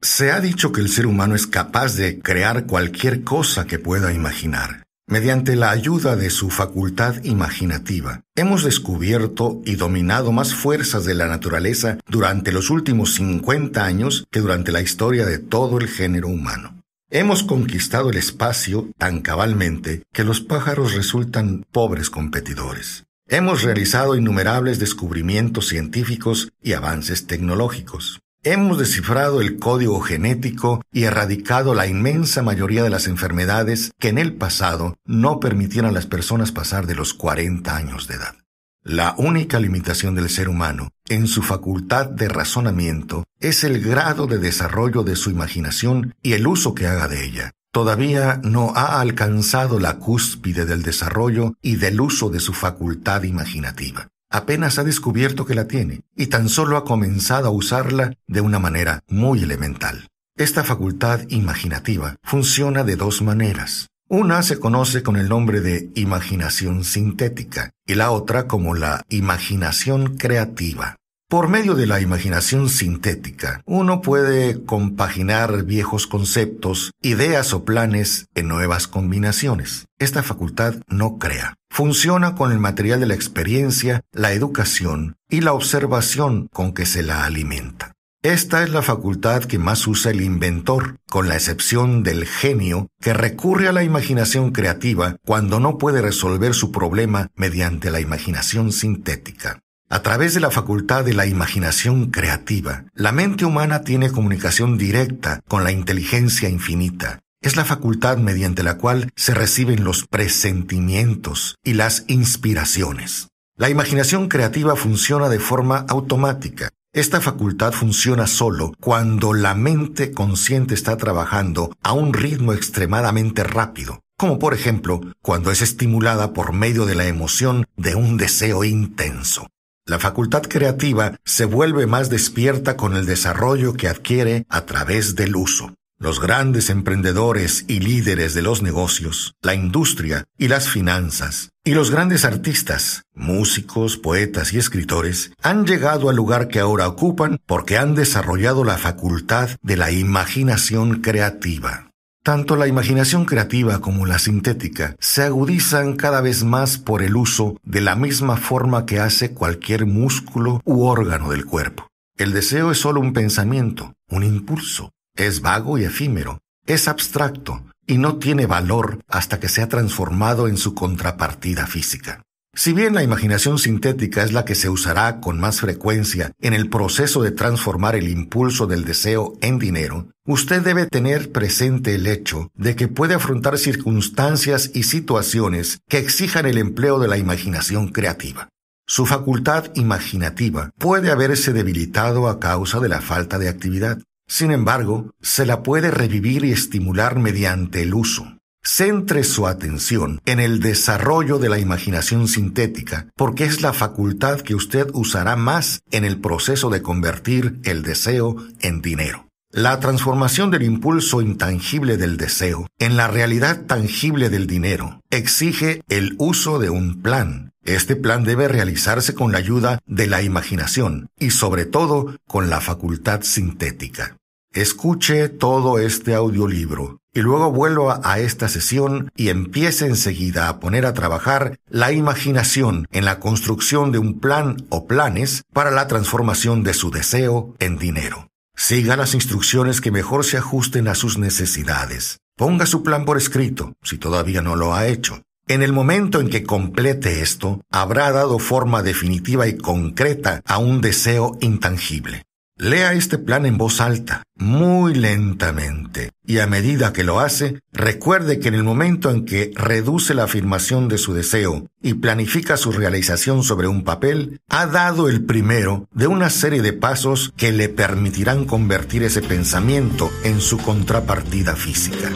[0.00, 4.12] Se ha dicho que el ser humano es capaz de crear cualquier cosa que pueda
[4.12, 4.84] imaginar.
[5.08, 11.26] Mediante la ayuda de su facultad imaginativa, hemos descubierto y dominado más fuerzas de la
[11.26, 16.77] naturaleza durante los últimos 50 años que durante la historia de todo el género humano.
[17.10, 23.06] Hemos conquistado el espacio tan cabalmente que los pájaros resultan pobres competidores.
[23.26, 28.20] Hemos realizado innumerables descubrimientos científicos y avances tecnológicos.
[28.42, 34.18] Hemos descifrado el código genético y erradicado la inmensa mayoría de las enfermedades que en
[34.18, 38.34] el pasado no permitieron a las personas pasar de los 40 años de edad.
[38.82, 44.38] La única limitación del ser humano en su facultad de razonamiento es el grado de
[44.38, 47.52] desarrollo de su imaginación y el uso que haga de ella.
[47.72, 54.08] Todavía no ha alcanzado la cúspide del desarrollo y del uso de su facultad imaginativa
[54.30, 58.58] apenas ha descubierto que la tiene y tan solo ha comenzado a usarla de una
[58.58, 60.08] manera muy elemental.
[60.36, 63.88] Esta facultad imaginativa funciona de dos maneras.
[64.10, 70.16] Una se conoce con el nombre de imaginación sintética y la otra como la imaginación
[70.16, 70.96] creativa.
[71.28, 78.48] Por medio de la imaginación sintética, uno puede compaginar viejos conceptos, ideas o planes en
[78.48, 79.88] nuevas combinaciones.
[79.98, 81.56] Esta facultad no crea.
[81.68, 87.02] Funciona con el material de la experiencia, la educación y la observación con que se
[87.02, 87.92] la alimenta.
[88.28, 93.14] Esta es la facultad que más usa el inventor, con la excepción del genio, que
[93.14, 99.60] recurre a la imaginación creativa cuando no puede resolver su problema mediante la imaginación sintética.
[99.88, 105.40] A través de la facultad de la imaginación creativa, la mente humana tiene comunicación directa
[105.48, 107.20] con la inteligencia infinita.
[107.40, 113.28] Es la facultad mediante la cual se reciben los presentimientos y las inspiraciones.
[113.56, 116.68] La imaginación creativa funciona de forma automática.
[116.98, 124.00] Esta facultad funciona solo cuando la mente consciente está trabajando a un ritmo extremadamente rápido,
[124.16, 129.46] como por ejemplo cuando es estimulada por medio de la emoción de un deseo intenso.
[129.86, 135.36] La facultad creativa se vuelve más despierta con el desarrollo que adquiere a través del
[135.36, 135.77] uso.
[136.00, 141.90] Los grandes emprendedores y líderes de los negocios, la industria y las finanzas, y los
[141.90, 147.96] grandes artistas, músicos, poetas y escritores, han llegado al lugar que ahora ocupan porque han
[147.96, 151.90] desarrollado la facultad de la imaginación creativa.
[152.22, 157.56] Tanto la imaginación creativa como la sintética se agudizan cada vez más por el uso
[157.64, 161.88] de la misma forma que hace cualquier músculo u órgano del cuerpo.
[162.16, 164.92] El deseo es solo un pensamiento, un impulso.
[165.18, 170.56] Es vago y efímero, es abstracto y no tiene valor hasta que sea transformado en
[170.56, 172.22] su contrapartida física.
[172.54, 176.70] Si bien la imaginación sintética es la que se usará con más frecuencia en el
[176.70, 182.52] proceso de transformar el impulso del deseo en dinero, usted debe tener presente el hecho
[182.54, 188.50] de que puede afrontar circunstancias y situaciones que exijan el empleo de la imaginación creativa.
[188.86, 193.98] Su facultad imaginativa puede haberse debilitado a causa de la falta de actividad.
[194.28, 198.38] Sin embargo, se la puede revivir y estimular mediante el uso.
[198.62, 204.54] Centre su atención en el desarrollo de la imaginación sintética, porque es la facultad que
[204.54, 209.28] usted usará más en el proceso de convertir el deseo en dinero.
[209.50, 216.16] La transformación del impulso intangible del deseo en la realidad tangible del dinero exige el
[216.18, 217.52] uso de un plan.
[217.68, 222.62] Este plan debe realizarse con la ayuda de la imaginación y sobre todo con la
[222.62, 224.16] facultad sintética.
[224.54, 230.86] Escuche todo este audiolibro y luego vuelva a esta sesión y empiece enseguida a poner
[230.86, 236.62] a trabajar la imaginación en la construcción de un plan o planes para la transformación
[236.62, 238.30] de su deseo en dinero.
[238.56, 242.16] Siga las instrucciones que mejor se ajusten a sus necesidades.
[242.34, 245.20] Ponga su plan por escrito, si todavía no lo ha hecho.
[245.48, 250.82] En el momento en que complete esto, habrá dado forma definitiva y concreta a un
[250.82, 252.24] deseo intangible.
[252.58, 258.40] Lea este plan en voz alta, muy lentamente, y a medida que lo hace, recuerde
[258.40, 262.70] que en el momento en que reduce la afirmación de su deseo y planifica su
[262.70, 267.70] realización sobre un papel, ha dado el primero de una serie de pasos que le
[267.70, 272.10] permitirán convertir ese pensamiento en su contrapartida física.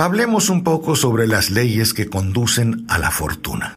[0.00, 3.74] Hablemos un poco sobre las leyes que conducen a la fortuna.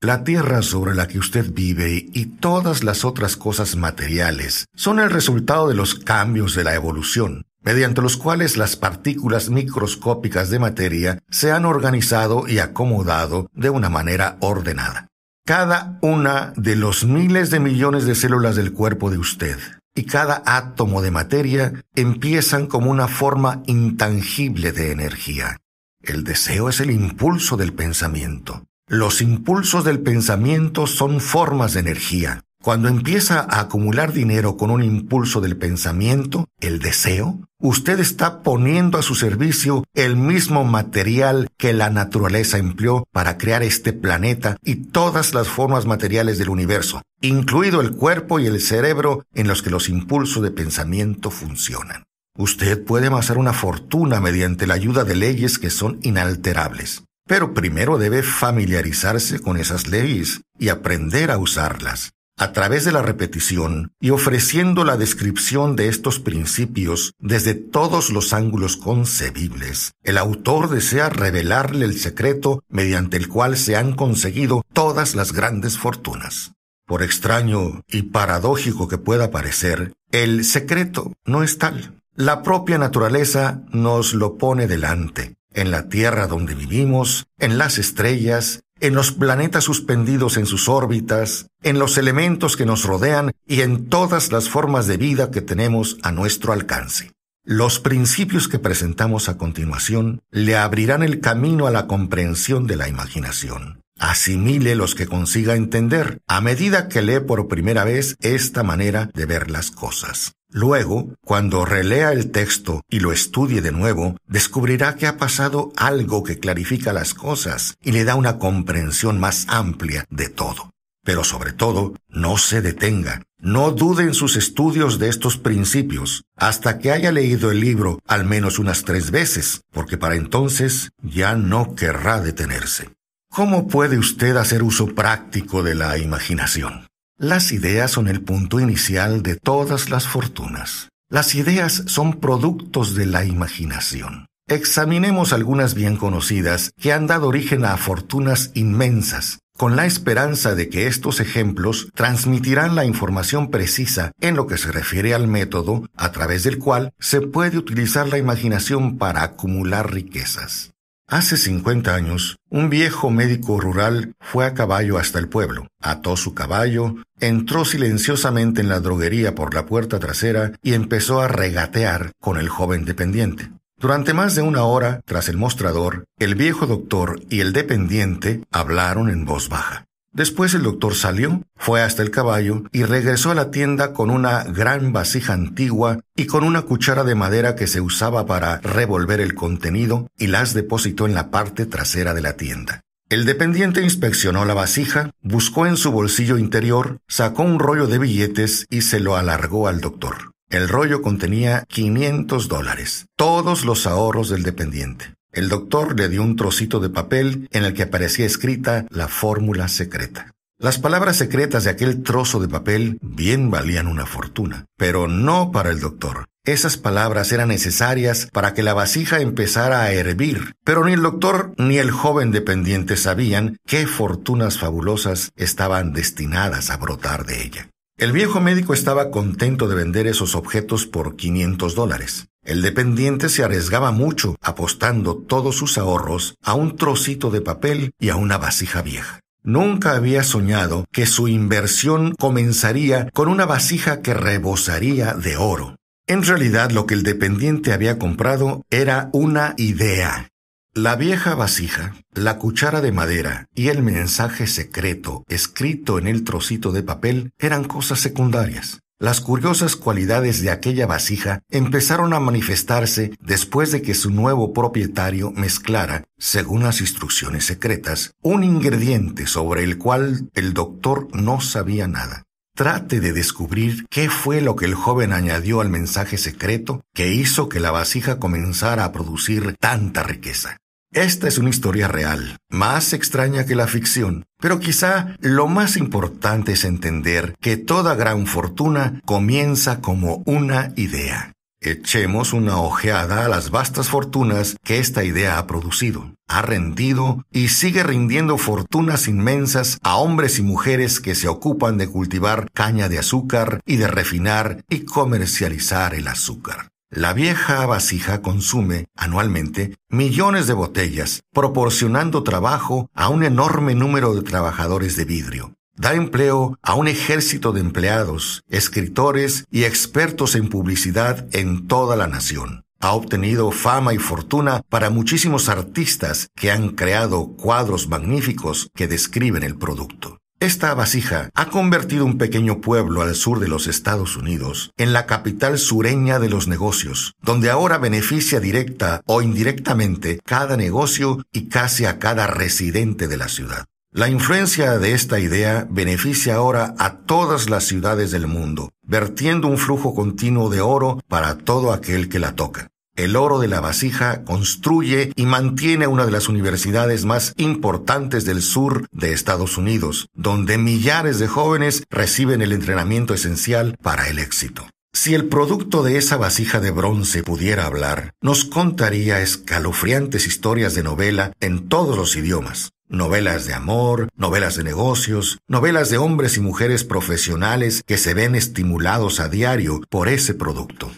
[0.00, 5.10] La tierra sobre la que usted vive y todas las otras cosas materiales son el
[5.10, 11.18] resultado de los cambios de la evolución, mediante los cuales las partículas microscópicas de materia
[11.28, 15.08] se han organizado y acomodado de una manera ordenada.
[15.44, 19.58] Cada una de los miles de millones de células del cuerpo de usted
[19.94, 25.56] y cada átomo de materia empiezan como una forma intangible de energía.
[26.02, 28.64] El deseo es el impulso del pensamiento.
[28.86, 32.44] Los impulsos del pensamiento son formas de energía.
[32.62, 38.98] Cuando empieza a acumular dinero con un impulso del pensamiento, el deseo, usted está poniendo
[38.98, 44.74] a su servicio el mismo material que la naturaleza empleó para crear este planeta y
[44.74, 49.70] todas las formas materiales del universo, incluido el cuerpo y el cerebro en los que
[49.70, 52.04] los impulsos de pensamiento funcionan.
[52.36, 57.96] Usted puede amasar una fortuna mediante la ayuda de leyes que son inalterables, pero primero
[57.96, 64.08] debe familiarizarse con esas leyes y aprender a usarlas a través de la repetición y
[64.08, 71.84] ofreciendo la descripción de estos principios desde todos los ángulos concebibles, el autor desea revelarle
[71.84, 76.52] el secreto mediante el cual se han conseguido todas las grandes fortunas.
[76.86, 82.00] Por extraño y paradójico que pueda parecer, el secreto no es tal.
[82.16, 88.62] La propia naturaleza nos lo pone delante, en la Tierra donde vivimos, en las estrellas,
[88.80, 93.88] en los planetas suspendidos en sus órbitas, en los elementos que nos rodean y en
[93.88, 97.12] todas las formas de vida que tenemos a nuestro alcance.
[97.44, 102.88] Los principios que presentamos a continuación le abrirán el camino a la comprensión de la
[102.88, 103.79] imaginación.
[104.00, 109.26] Asimile los que consiga entender a medida que lee por primera vez esta manera de
[109.26, 110.32] ver las cosas.
[110.48, 116.24] Luego, cuando relea el texto y lo estudie de nuevo, descubrirá que ha pasado algo
[116.24, 120.70] que clarifica las cosas y le da una comprensión más amplia de todo.
[121.04, 126.78] Pero sobre todo, no se detenga, no dude en sus estudios de estos principios hasta
[126.78, 131.74] que haya leído el libro al menos unas tres veces, porque para entonces ya no
[131.74, 132.88] querrá detenerse.
[133.32, 136.88] ¿Cómo puede usted hacer uso práctico de la imaginación?
[137.16, 140.88] Las ideas son el punto inicial de todas las fortunas.
[141.08, 144.26] Las ideas son productos de la imaginación.
[144.48, 150.68] Examinemos algunas bien conocidas que han dado origen a fortunas inmensas, con la esperanza de
[150.68, 156.10] que estos ejemplos transmitirán la información precisa en lo que se refiere al método a
[156.10, 160.72] través del cual se puede utilizar la imaginación para acumular riquezas.
[161.10, 166.34] Hace 50 años, un viejo médico rural fue a caballo hasta el pueblo, ató su
[166.34, 172.38] caballo, entró silenciosamente en la droguería por la puerta trasera y empezó a regatear con
[172.38, 173.50] el joven dependiente.
[173.76, 179.10] Durante más de una hora, tras el mostrador, el viejo doctor y el dependiente hablaron
[179.10, 179.86] en voz baja.
[180.12, 184.42] Después el doctor salió, fue hasta el caballo y regresó a la tienda con una
[184.42, 189.34] gran vasija antigua y con una cuchara de madera que se usaba para revolver el
[189.34, 192.82] contenido y las depositó en la parte trasera de la tienda.
[193.08, 198.66] El dependiente inspeccionó la vasija, buscó en su bolsillo interior, sacó un rollo de billetes
[198.68, 200.32] y se lo alargó al doctor.
[200.48, 205.14] El rollo contenía 500 dólares, todos los ahorros del dependiente.
[205.32, 209.68] El doctor le dio un trocito de papel en el que aparecía escrita la fórmula
[209.68, 210.32] secreta.
[210.58, 215.70] Las palabras secretas de aquel trozo de papel bien valían una fortuna, pero no para
[215.70, 216.26] el doctor.
[216.44, 221.54] Esas palabras eran necesarias para que la vasija empezara a hervir, pero ni el doctor
[221.58, 227.70] ni el joven dependiente sabían qué fortunas fabulosas estaban destinadas a brotar de ella.
[227.98, 232.29] El viejo médico estaba contento de vender esos objetos por 500 dólares.
[232.44, 238.08] El dependiente se arriesgaba mucho, apostando todos sus ahorros a un trocito de papel y
[238.08, 239.20] a una vasija vieja.
[239.42, 245.76] Nunca había soñado que su inversión comenzaría con una vasija que rebosaría de oro.
[246.06, 250.30] En realidad lo que el dependiente había comprado era una idea,
[250.74, 256.70] la vieja vasija, la cuchara de madera y el mensaje secreto escrito en el trocito
[256.70, 258.78] de papel eran cosas secundarias.
[259.02, 265.30] Las curiosas cualidades de aquella vasija empezaron a manifestarse después de que su nuevo propietario
[265.30, 272.24] mezclara, según las instrucciones secretas, un ingrediente sobre el cual el doctor no sabía nada.
[272.54, 277.48] Trate de descubrir qué fue lo que el joven añadió al mensaje secreto que hizo
[277.48, 280.58] que la vasija comenzara a producir tanta riqueza.
[280.92, 286.52] Esta es una historia real, más extraña que la ficción, pero quizá lo más importante
[286.52, 291.32] es entender que toda gran fortuna comienza como una idea.
[291.62, 296.14] Echemos una ojeada a las vastas fortunas que esta idea ha producido.
[296.26, 301.86] Ha rendido y sigue rindiendo fortunas inmensas a hombres y mujeres que se ocupan de
[301.86, 306.69] cultivar caña de azúcar y de refinar y comercializar el azúcar.
[306.90, 314.22] La vieja vasija consume anualmente millones de botellas, proporcionando trabajo a un enorme número de
[314.22, 321.26] trabajadores de vidrio da empleo a un ejército de empleados, escritores y expertos en publicidad
[321.32, 322.64] en toda la nación.
[322.80, 329.42] Ha obtenido fama y fortuna para muchísimos artistas que han creado cuadros magníficos que describen
[329.42, 330.19] el producto.
[330.40, 335.04] Esta vasija ha convertido un pequeño pueblo al sur de los Estados Unidos en la
[335.04, 341.84] capital sureña de los negocios, donde ahora beneficia directa o indirectamente cada negocio y casi
[341.84, 343.66] a cada residente de la ciudad.
[343.92, 349.58] La influencia de esta idea beneficia ahora a todas las ciudades del mundo, vertiendo un
[349.58, 352.70] flujo continuo de oro para todo aquel que la toca.
[353.00, 358.42] El oro de la vasija construye y mantiene una de las universidades más importantes del
[358.42, 364.68] sur de Estados Unidos, donde millares de jóvenes reciben el entrenamiento esencial para el éxito.
[364.92, 370.82] Si el producto de esa vasija de bronce pudiera hablar, nos contaría escalofriantes historias de
[370.82, 372.72] novela en todos los idiomas.
[372.86, 378.34] Novelas de amor, novelas de negocios, novelas de hombres y mujeres profesionales que se ven
[378.34, 380.90] estimulados a diario por ese producto.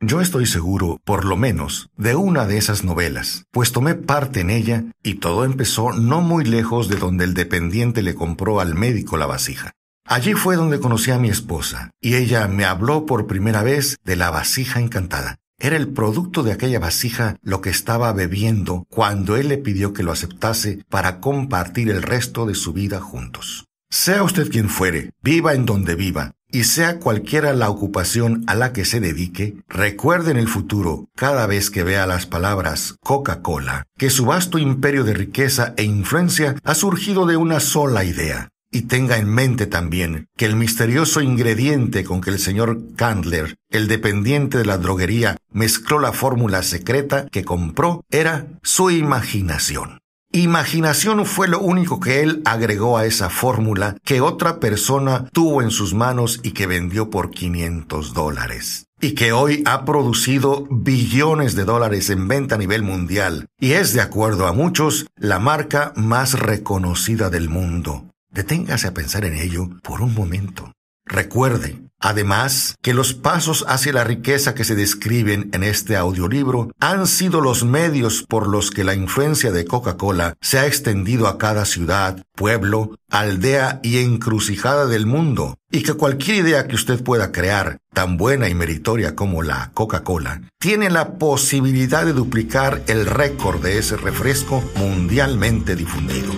[0.00, 4.50] Yo estoy seguro, por lo menos, de una de esas novelas, pues tomé parte en
[4.50, 9.16] ella y todo empezó no muy lejos de donde el dependiente le compró al médico
[9.16, 9.72] la vasija.
[10.06, 14.14] Allí fue donde conocí a mi esposa, y ella me habló por primera vez de
[14.14, 15.38] la vasija encantada.
[15.58, 20.04] Era el producto de aquella vasija lo que estaba bebiendo cuando él le pidió que
[20.04, 23.64] lo aceptase para compartir el resto de su vida juntos.
[23.90, 28.72] Sea usted quien fuere, viva en donde viva, y sea cualquiera la ocupación a la
[28.72, 34.10] que se dedique, recuerde en el futuro, cada vez que vea las palabras Coca-Cola, que
[34.10, 39.16] su vasto imperio de riqueza e influencia ha surgido de una sola idea, y tenga
[39.16, 44.64] en mente también que el misterioso ingrediente con que el señor Candler, el dependiente de
[44.64, 50.00] la droguería, mezcló la fórmula secreta que compró era su imaginación.
[50.32, 55.70] Imaginación fue lo único que él agregó a esa fórmula que otra persona tuvo en
[55.70, 58.88] sus manos y que vendió por 500 dólares.
[59.00, 63.46] Y que hoy ha producido billones de dólares en venta a nivel mundial.
[63.58, 68.10] Y es, de acuerdo a muchos, la marca más reconocida del mundo.
[68.30, 70.72] Deténgase a pensar en ello por un momento.
[71.08, 77.06] Recuerde, además, que los pasos hacia la riqueza que se describen en este audiolibro han
[77.06, 81.64] sido los medios por los que la influencia de Coca-Cola se ha extendido a cada
[81.64, 87.78] ciudad, pueblo, aldea y encrucijada del mundo, y que cualquier idea que usted pueda crear,
[87.94, 93.78] tan buena y meritoria como la Coca-Cola, tiene la posibilidad de duplicar el récord de
[93.78, 96.34] ese refresco mundialmente difundido.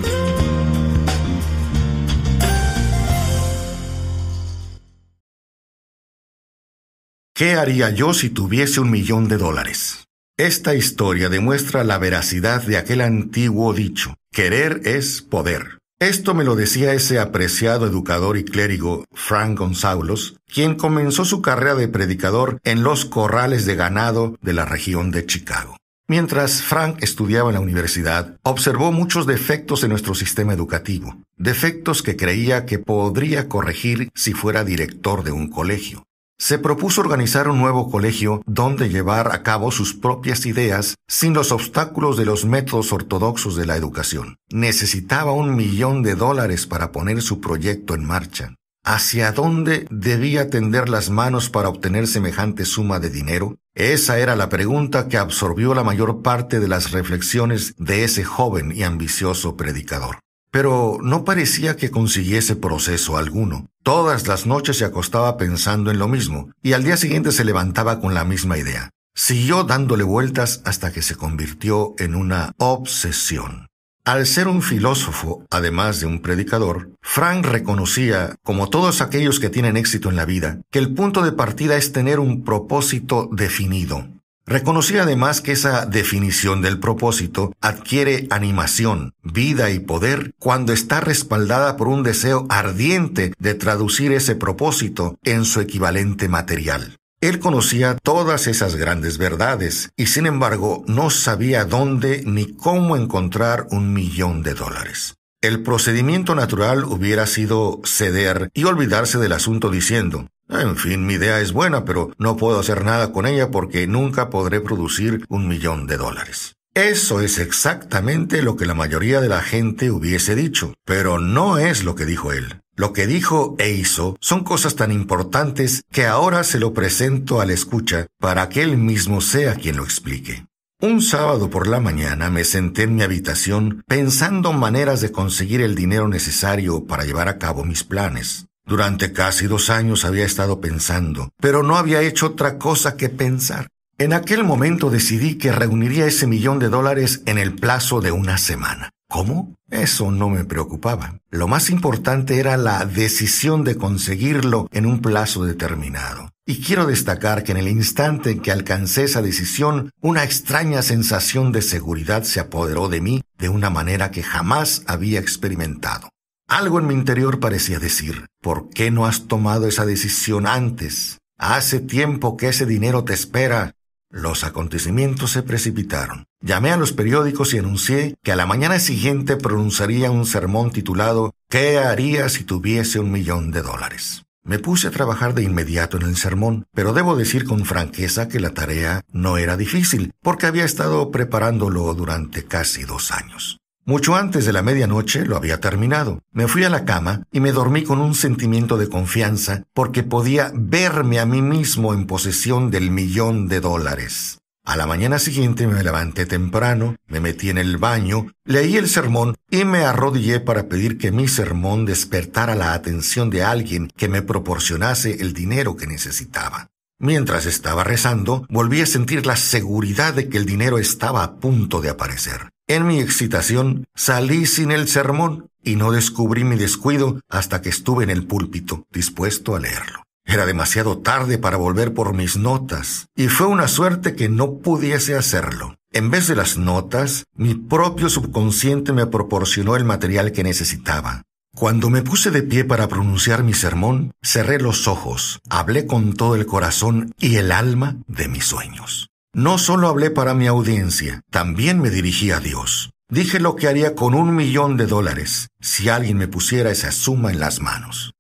[7.41, 10.05] ¿Qué haría yo si tuviese un millón de dólares?
[10.37, 15.79] Esta historia demuestra la veracidad de aquel antiguo dicho, querer es poder.
[15.99, 21.77] Esto me lo decía ese apreciado educador y clérigo Frank González, quien comenzó su carrera
[21.77, 25.79] de predicador en los corrales de ganado de la región de Chicago.
[26.09, 32.17] Mientras Frank estudiaba en la universidad, observó muchos defectos en nuestro sistema educativo, defectos que
[32.17, 36.05] creía que podría corregir si fuera director de un colegio
[36.41, 41.53] se propuso organizar un nuevo colegio donde llevar a cabo sus propias ideas sin los
[41.53, 44.39] obstáculos de los métodos ortodoxos de la educación.
[44.49, 48.55] Necesitaba un millón de dólares para poner su proyecto en marcha.
[48.83, 53.59] ¿Hacia dónde debía tender las manos para obtener semejante suma de dinero?
[53.75, 58.73] Esa era la pregunta que absorbió la mayor parte de las reflexiones de ese joven
[58.75, 60.21] y ambicioso predicador.
[60.51, 63.67] Pero no parecía que consiguiese proceso alguno.
[63.83, 68.01] Todas las noches se acostaba pensando en lo mismo, y al día siguiente se levantaba
[68.01, 68.91] con la misma idea.
[69.15, 73.67] Siguió dándole vueltas hasta que se convirtió en una obsesión.
[74.05, 79.77] Al ser un filósofo, además de un predicador, Frank reconocía, como todos aquellos que tienen
[79.77, 84.09] éxito en la vida, que el punto de partida es tener un propósito definido,
[84.51, 91.77] Reconocía además que esa definición del propósito adquiere animación, vida y poder cuando está respaldada
[91.77, 96.97] por un deseo ardiente de traducir ese propósito en su equivalente material.
[97.21, 103.69] Él conocía todas esas grandes verdades y sin embargo no sabía dónde ni cómo encontrar
[103.71, 105.15] un millón de dólares.
[105.43, 111.41] El procedimiento natural hubiera sido ceder y olvidarse del asunto diciendo, en fin, mi idea
[111.41, 115.87] es buena, pero no puedo hacer nada con ella porque nunca podré producir un millón
[115.87, 116.57] de dólares.
[116.75, 121.83] Eso es exactamente lo que la mayoría de la gente hubiese dicho, pero no es
[121.83, 122.61] lo que dijo él.
[122.77, 127.51] Lo que dijo e hizo son cosas tan importantes que ahora se lo presento al
[127.51, 130.47] escucha para que él mismo sea quien lo explique.
[130.81, 135.75] Un sábado por la mañana me senté en mi habitación pensando maneras de conseguir el
[135.75, 138.47] dinero necesario para llevar a cabo mis planes.
[138.67, 143.69] Durante casi dos años había estado pensando, pero no había hecho otra cosa que pensar.
[143.99, 148.39] En aquel momento decidí que reuniría ese millón de dólares en el plazo de una
[148.39, 148.91] semana.
[149.11, 149.57] ¿Cómo?
[149.69, 151.19] Eso no me preocupaba.
[151.31, 156.31] Lo más importante era la decisión de conseguirlo en un plazo determinado.
[156.47, 161.53] Y quiero destacar que en el instante en que alcancé esa decisión, una extraña sensación
[161.53, 166.09] de seguridad se apoderó de mí de una manera que jamás había experimentado.
[166.51, 171.19] Algo en mi interior parecía decir, ¿por qué no has tomado esa decisión antes?
[171.39, 173.77] Hace tiempo que ese dinero te espera.
[174.11, 176.25] Los acontecimientos se precipitaron.
[176.43, 181.35] Llamé a los periódicos y anuncié que a la mañana siguiente pronunciaría un sermón titulado
[181.49, 184.25] ¿Qué haría si tuviese un millón de dólares?
[184.43, 188.41] Me puse a trabajar de inmediato en el sermón, pero debo decir con franqueza que
[188.41, 193.60] la tarea no era difícil, porque había estado preparándolo durante casi dos años.
[193.85, 196.23] Mucho antes de la medianoche lo había terminado.
[196.33, 200.53] Me fui a la cama y me dormí con un sentimiento de confianza porque podía
[200.55, 204.41] verme a mí mismo en posesión del millón de dólares.
[204.65, 209.35] A la mañana siguiente me levanté temprano, me metí en el baño, leí el sermón
[209.51, 214.23] y me arrodillé para pedir que mi sermón despertara la atención de alguien que me
[214.23, 216.69] proporcionase el dinero que necesitaba.
[216.99, 221.81] Mientras estaba rezando, volví a sentir la seguridad de que el dinero estaba a punto
[221.81, 222.51] de aparecer.
[222.71, 228.05] En mi excitación salí sin el sermón y no descubrí mi descuido hasta que estuve
[228.05, 230.05] en el púlpito, dispuesto a leerlo.
[230.25, 235.17] Era demasiado tarde para volver por mis notas, y fue una suerte que no pudiese
[235.17, 235.75] hacerlo.
[235.91, 241.25] En vez de las notas, mi propio subconsciente me proporcionó el material que necesitaba.
[241.53, 246.37] Cuando me puse de pie para pronunciar mi sermón, cerré los ojos, hablé con todo
[246.37, 249.10] el corazón y el alma de mis sueños.
[249.33, 252.91] No solo hablé para mi audiencia, también me dirigí a Dios.
[253.09, 257.31] Dije lo que haría con un millón de dólares si alguien me pusiera esa suma
[257.31, 258.13] en las manos.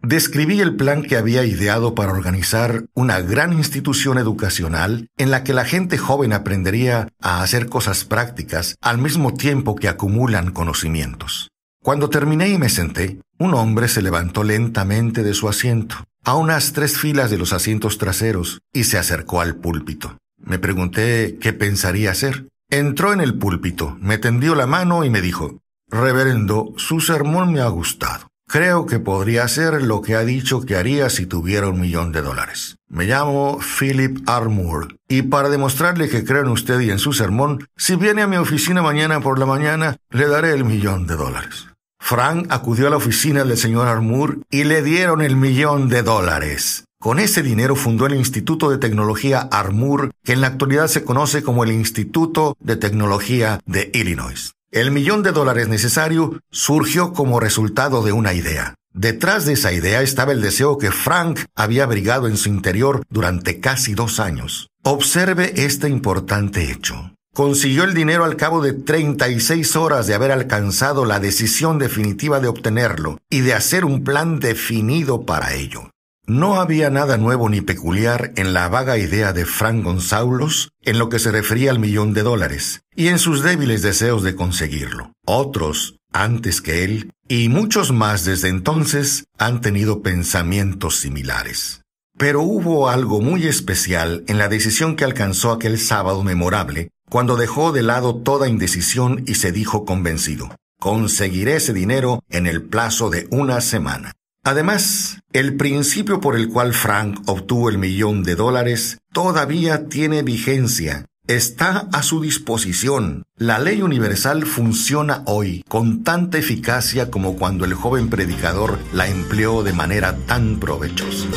[0.00, 5.52] Describí el plan que había ideado para organizar una gran institución educacional en la que
[5.52, 11.50] la gente joven aprendería a hacer cosas prácticas al mismo tiempo que acumulan conocimientos.
[11.82, 16.72] Cuando terminé y me senté, un hombre se levantó lentamente de su asiento, a unas
[16.72, 20.18] tres filas de los asientos traseros, y se acercó al púlpito.
[20.42, 22.48] Me pregunté qué pensaría hacer.
[22.70, 27.60] Entró en el púlpito, me tendió la mano y me dijo, Reverendo, su sermón me
[27.60, 28.28] ha gustado.
[28.48, 32.22] Creo que podría hacer lo que ha dicho que haría si tuviera un millón de
[32.22, 32.76] dólares.
[32.88, 37.66] Me llamo Philip Armour y para demostrarle que creo en usted y en su sermón,
[37.76, 41.68] si viene a mi oficina mañana por la mañana, le daré el millón de dólares.
[41.98, 46.84] Frank acudió a la oficina del señor Armour y le dieron el millón de dólares.
[47.02, 51.42] Con ese dinero fundó el Instituto de Tecnología Armour, que en la actualidad se conoce
[51.42, 54.52] como el Instituto de Tecnología de Illinois.
[54.70, 58.76] El millón de dólares necesario surgió como resultado de una idea.
[58.94, 63.58] Detrás de esa idea estaba el deseo que Frank había abrigado en su interior durante
[63.58, 64.68] casi dos años.
[64.84, 67.16] Observe este importante hecho.
[67.34, 72.46] Consiguió el dinero al cabo de 36 horas de haber alcanzado la decisión definitiva de
[72.46, 75.90] obtenerlo y de hacer un plan definido para ello.
[76.26, 81.08] No había nada nuevo ni peculiar en la vaga idea de Frank Gonzaulos en lo
[81.08, 85.12] que se refería al millón de dólares y en sus débiles deseos de conseguirlo.
[85.26, 91.82] Otros, antes que él, y muchos más desde entonces, han tenido pensamientos similares.
[92.16, 97.72] Pero hubo algo muy especial en la decisión que alcanzó aquel sábado memorable, cuando dejó
[97.72, 103.26] de lado toda indecisión y se dijo convencido, conseguiré ese dinero en el plazo de
[103.30, 104.12] una semana.
[104.44, 111.06] Además, el principio por el cual Frank obtuvo el millón de dólares todavía tiene vigencia.
[111.28, 113.22] Está a su disposición.
[113.36, 119.62] La ley universal funciona hoy con tanta eficacia como cuando el joven predicador la empleó
[119.62, 121.28] de manera tan provechosa.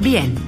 [0.00, 0.45] Bien.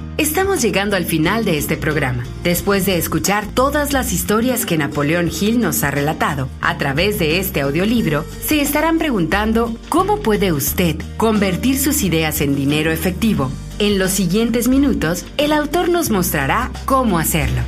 [0.60, 2.24] Llegando al final de este programa.
[2.42, 7.38] Después de escuchar todas las historias que Napoleón Hill nos ha relatado a través de
[7.38, 13.52] este audiolibro, se estarán preguntando cómo puede usted convertir sus ideas en dinero efectivo.
[13.78, 17.62] En los siguientes minutos, el autor nos mostrará cómo hacerlo.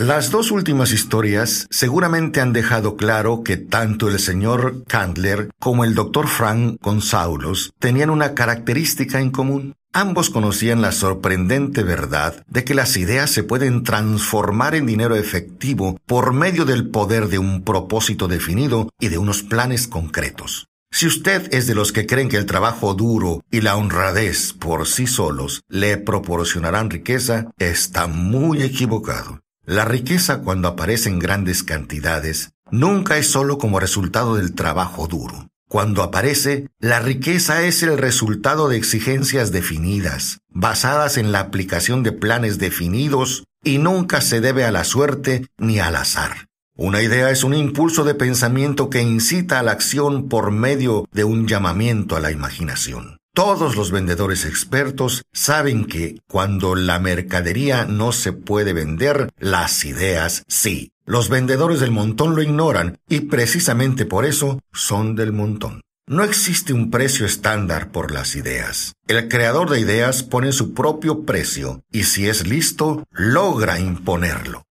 [0.00, 5.94] Las dos últimas historias seguramente han dejado claro que tanto el señor Candler como el
[5.94, 9.74] doctor Frank Gonzaulos tenían una característica en común.
[9.92, 16.00] Ambos conocían la sorprendente verdad de que las ideas se pueden transformar en dinero efectivo
[16.06, 20.66] por medio del poder de un propósito definido y de unos planes concretos.
[20.90, 24.86] Si usted es de los que creen que el trabajo duro y la honradez por
[24.86, 29.40] sí solos le proporcionarán riqueza, está muy equivocado.
[29.66, 35.48] La riqueza cuando aparece en grandes cantidades nunca es solo como resultado del trabajo duro.
[35.68, 42.10] Cuando aparece, la riqueza es el resultado de exigencias definidas, basadas en la aplicación de
[42.10, 46.48] planes definidos y nunca se debe a la suerte ni al azar.
[46.76, 51.22] Una idea es un impulso de pensamiento que incita a la acción por medio de
[51.22, 53.19] un llamamiento a la imaginación.
[53.42, 60.44] Todos los vendedores expertos saben que cuando la mercadería no se puede vender, las ideas
[60.46, 60.92] sí.
[61.06, 65.80] Los vendedores del montón lo ignoran y precisamente por eso son del montón.
[66.06, 68.92] No existe un precio estándar por las ideas.
[69.08, 74.64] El creador de ideas pone su propio precio y si es listo, logra imponerlo.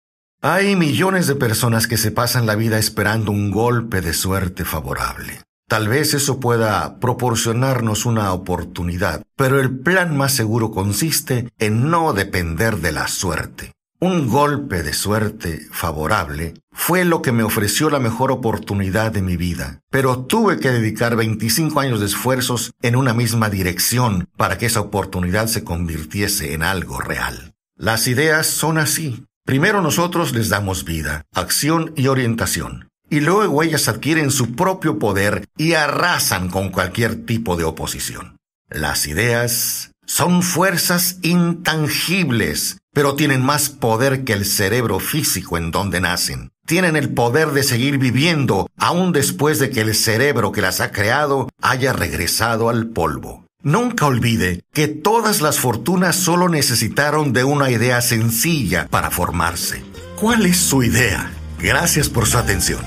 [0.43, 5.41] Hay millones de personas que se pasan la vida esperando un golpe de suerte favorable.
[5.70, 12.13] Tal vez eso pueda proporcionarnos una oportunidad, pero el plan más seguro consiste en no
[12.13, 13.74] depender de la suerte.
[13.99, 19.38] Un golpe de suerte favorable fue lo que me ofreció la mejor oportunidad de mi
[19.38, 24.65] vida, pero tuve que dedicar 25 años de esfuerzos en una misma dirección para que
[24.65, 27.53] esa oportunidad se convirtiese en algo real.
[27.76, 29.24] Las ideas son así.
[29.45, 35.47] Primero nosotros les damos vida, acción y orientación, y luego ellas adquieren su propio poder
[35.57, 38.38] y arrasan con cualquier tipo de oposición.
[38.70, 46.01] Las ideas son fuerzas intangibles pero tienen más poder que el cerebro físico en donde
[46.01, 46.51] nacen.
[46.66, 50.91] Tienen el poder de seguir viviendo aún después de que el cerebro que las ha
[50.91, 53.45] creado haya regresado al polvo.
[53.62, 59.84] Nunca olvide que todas las fortunas solo necesitaron de una idea sencilla para formarse.
[60.20, 61.32] ¿Cuál es su idea?
[61.60, 62.82] Gracias por su atención.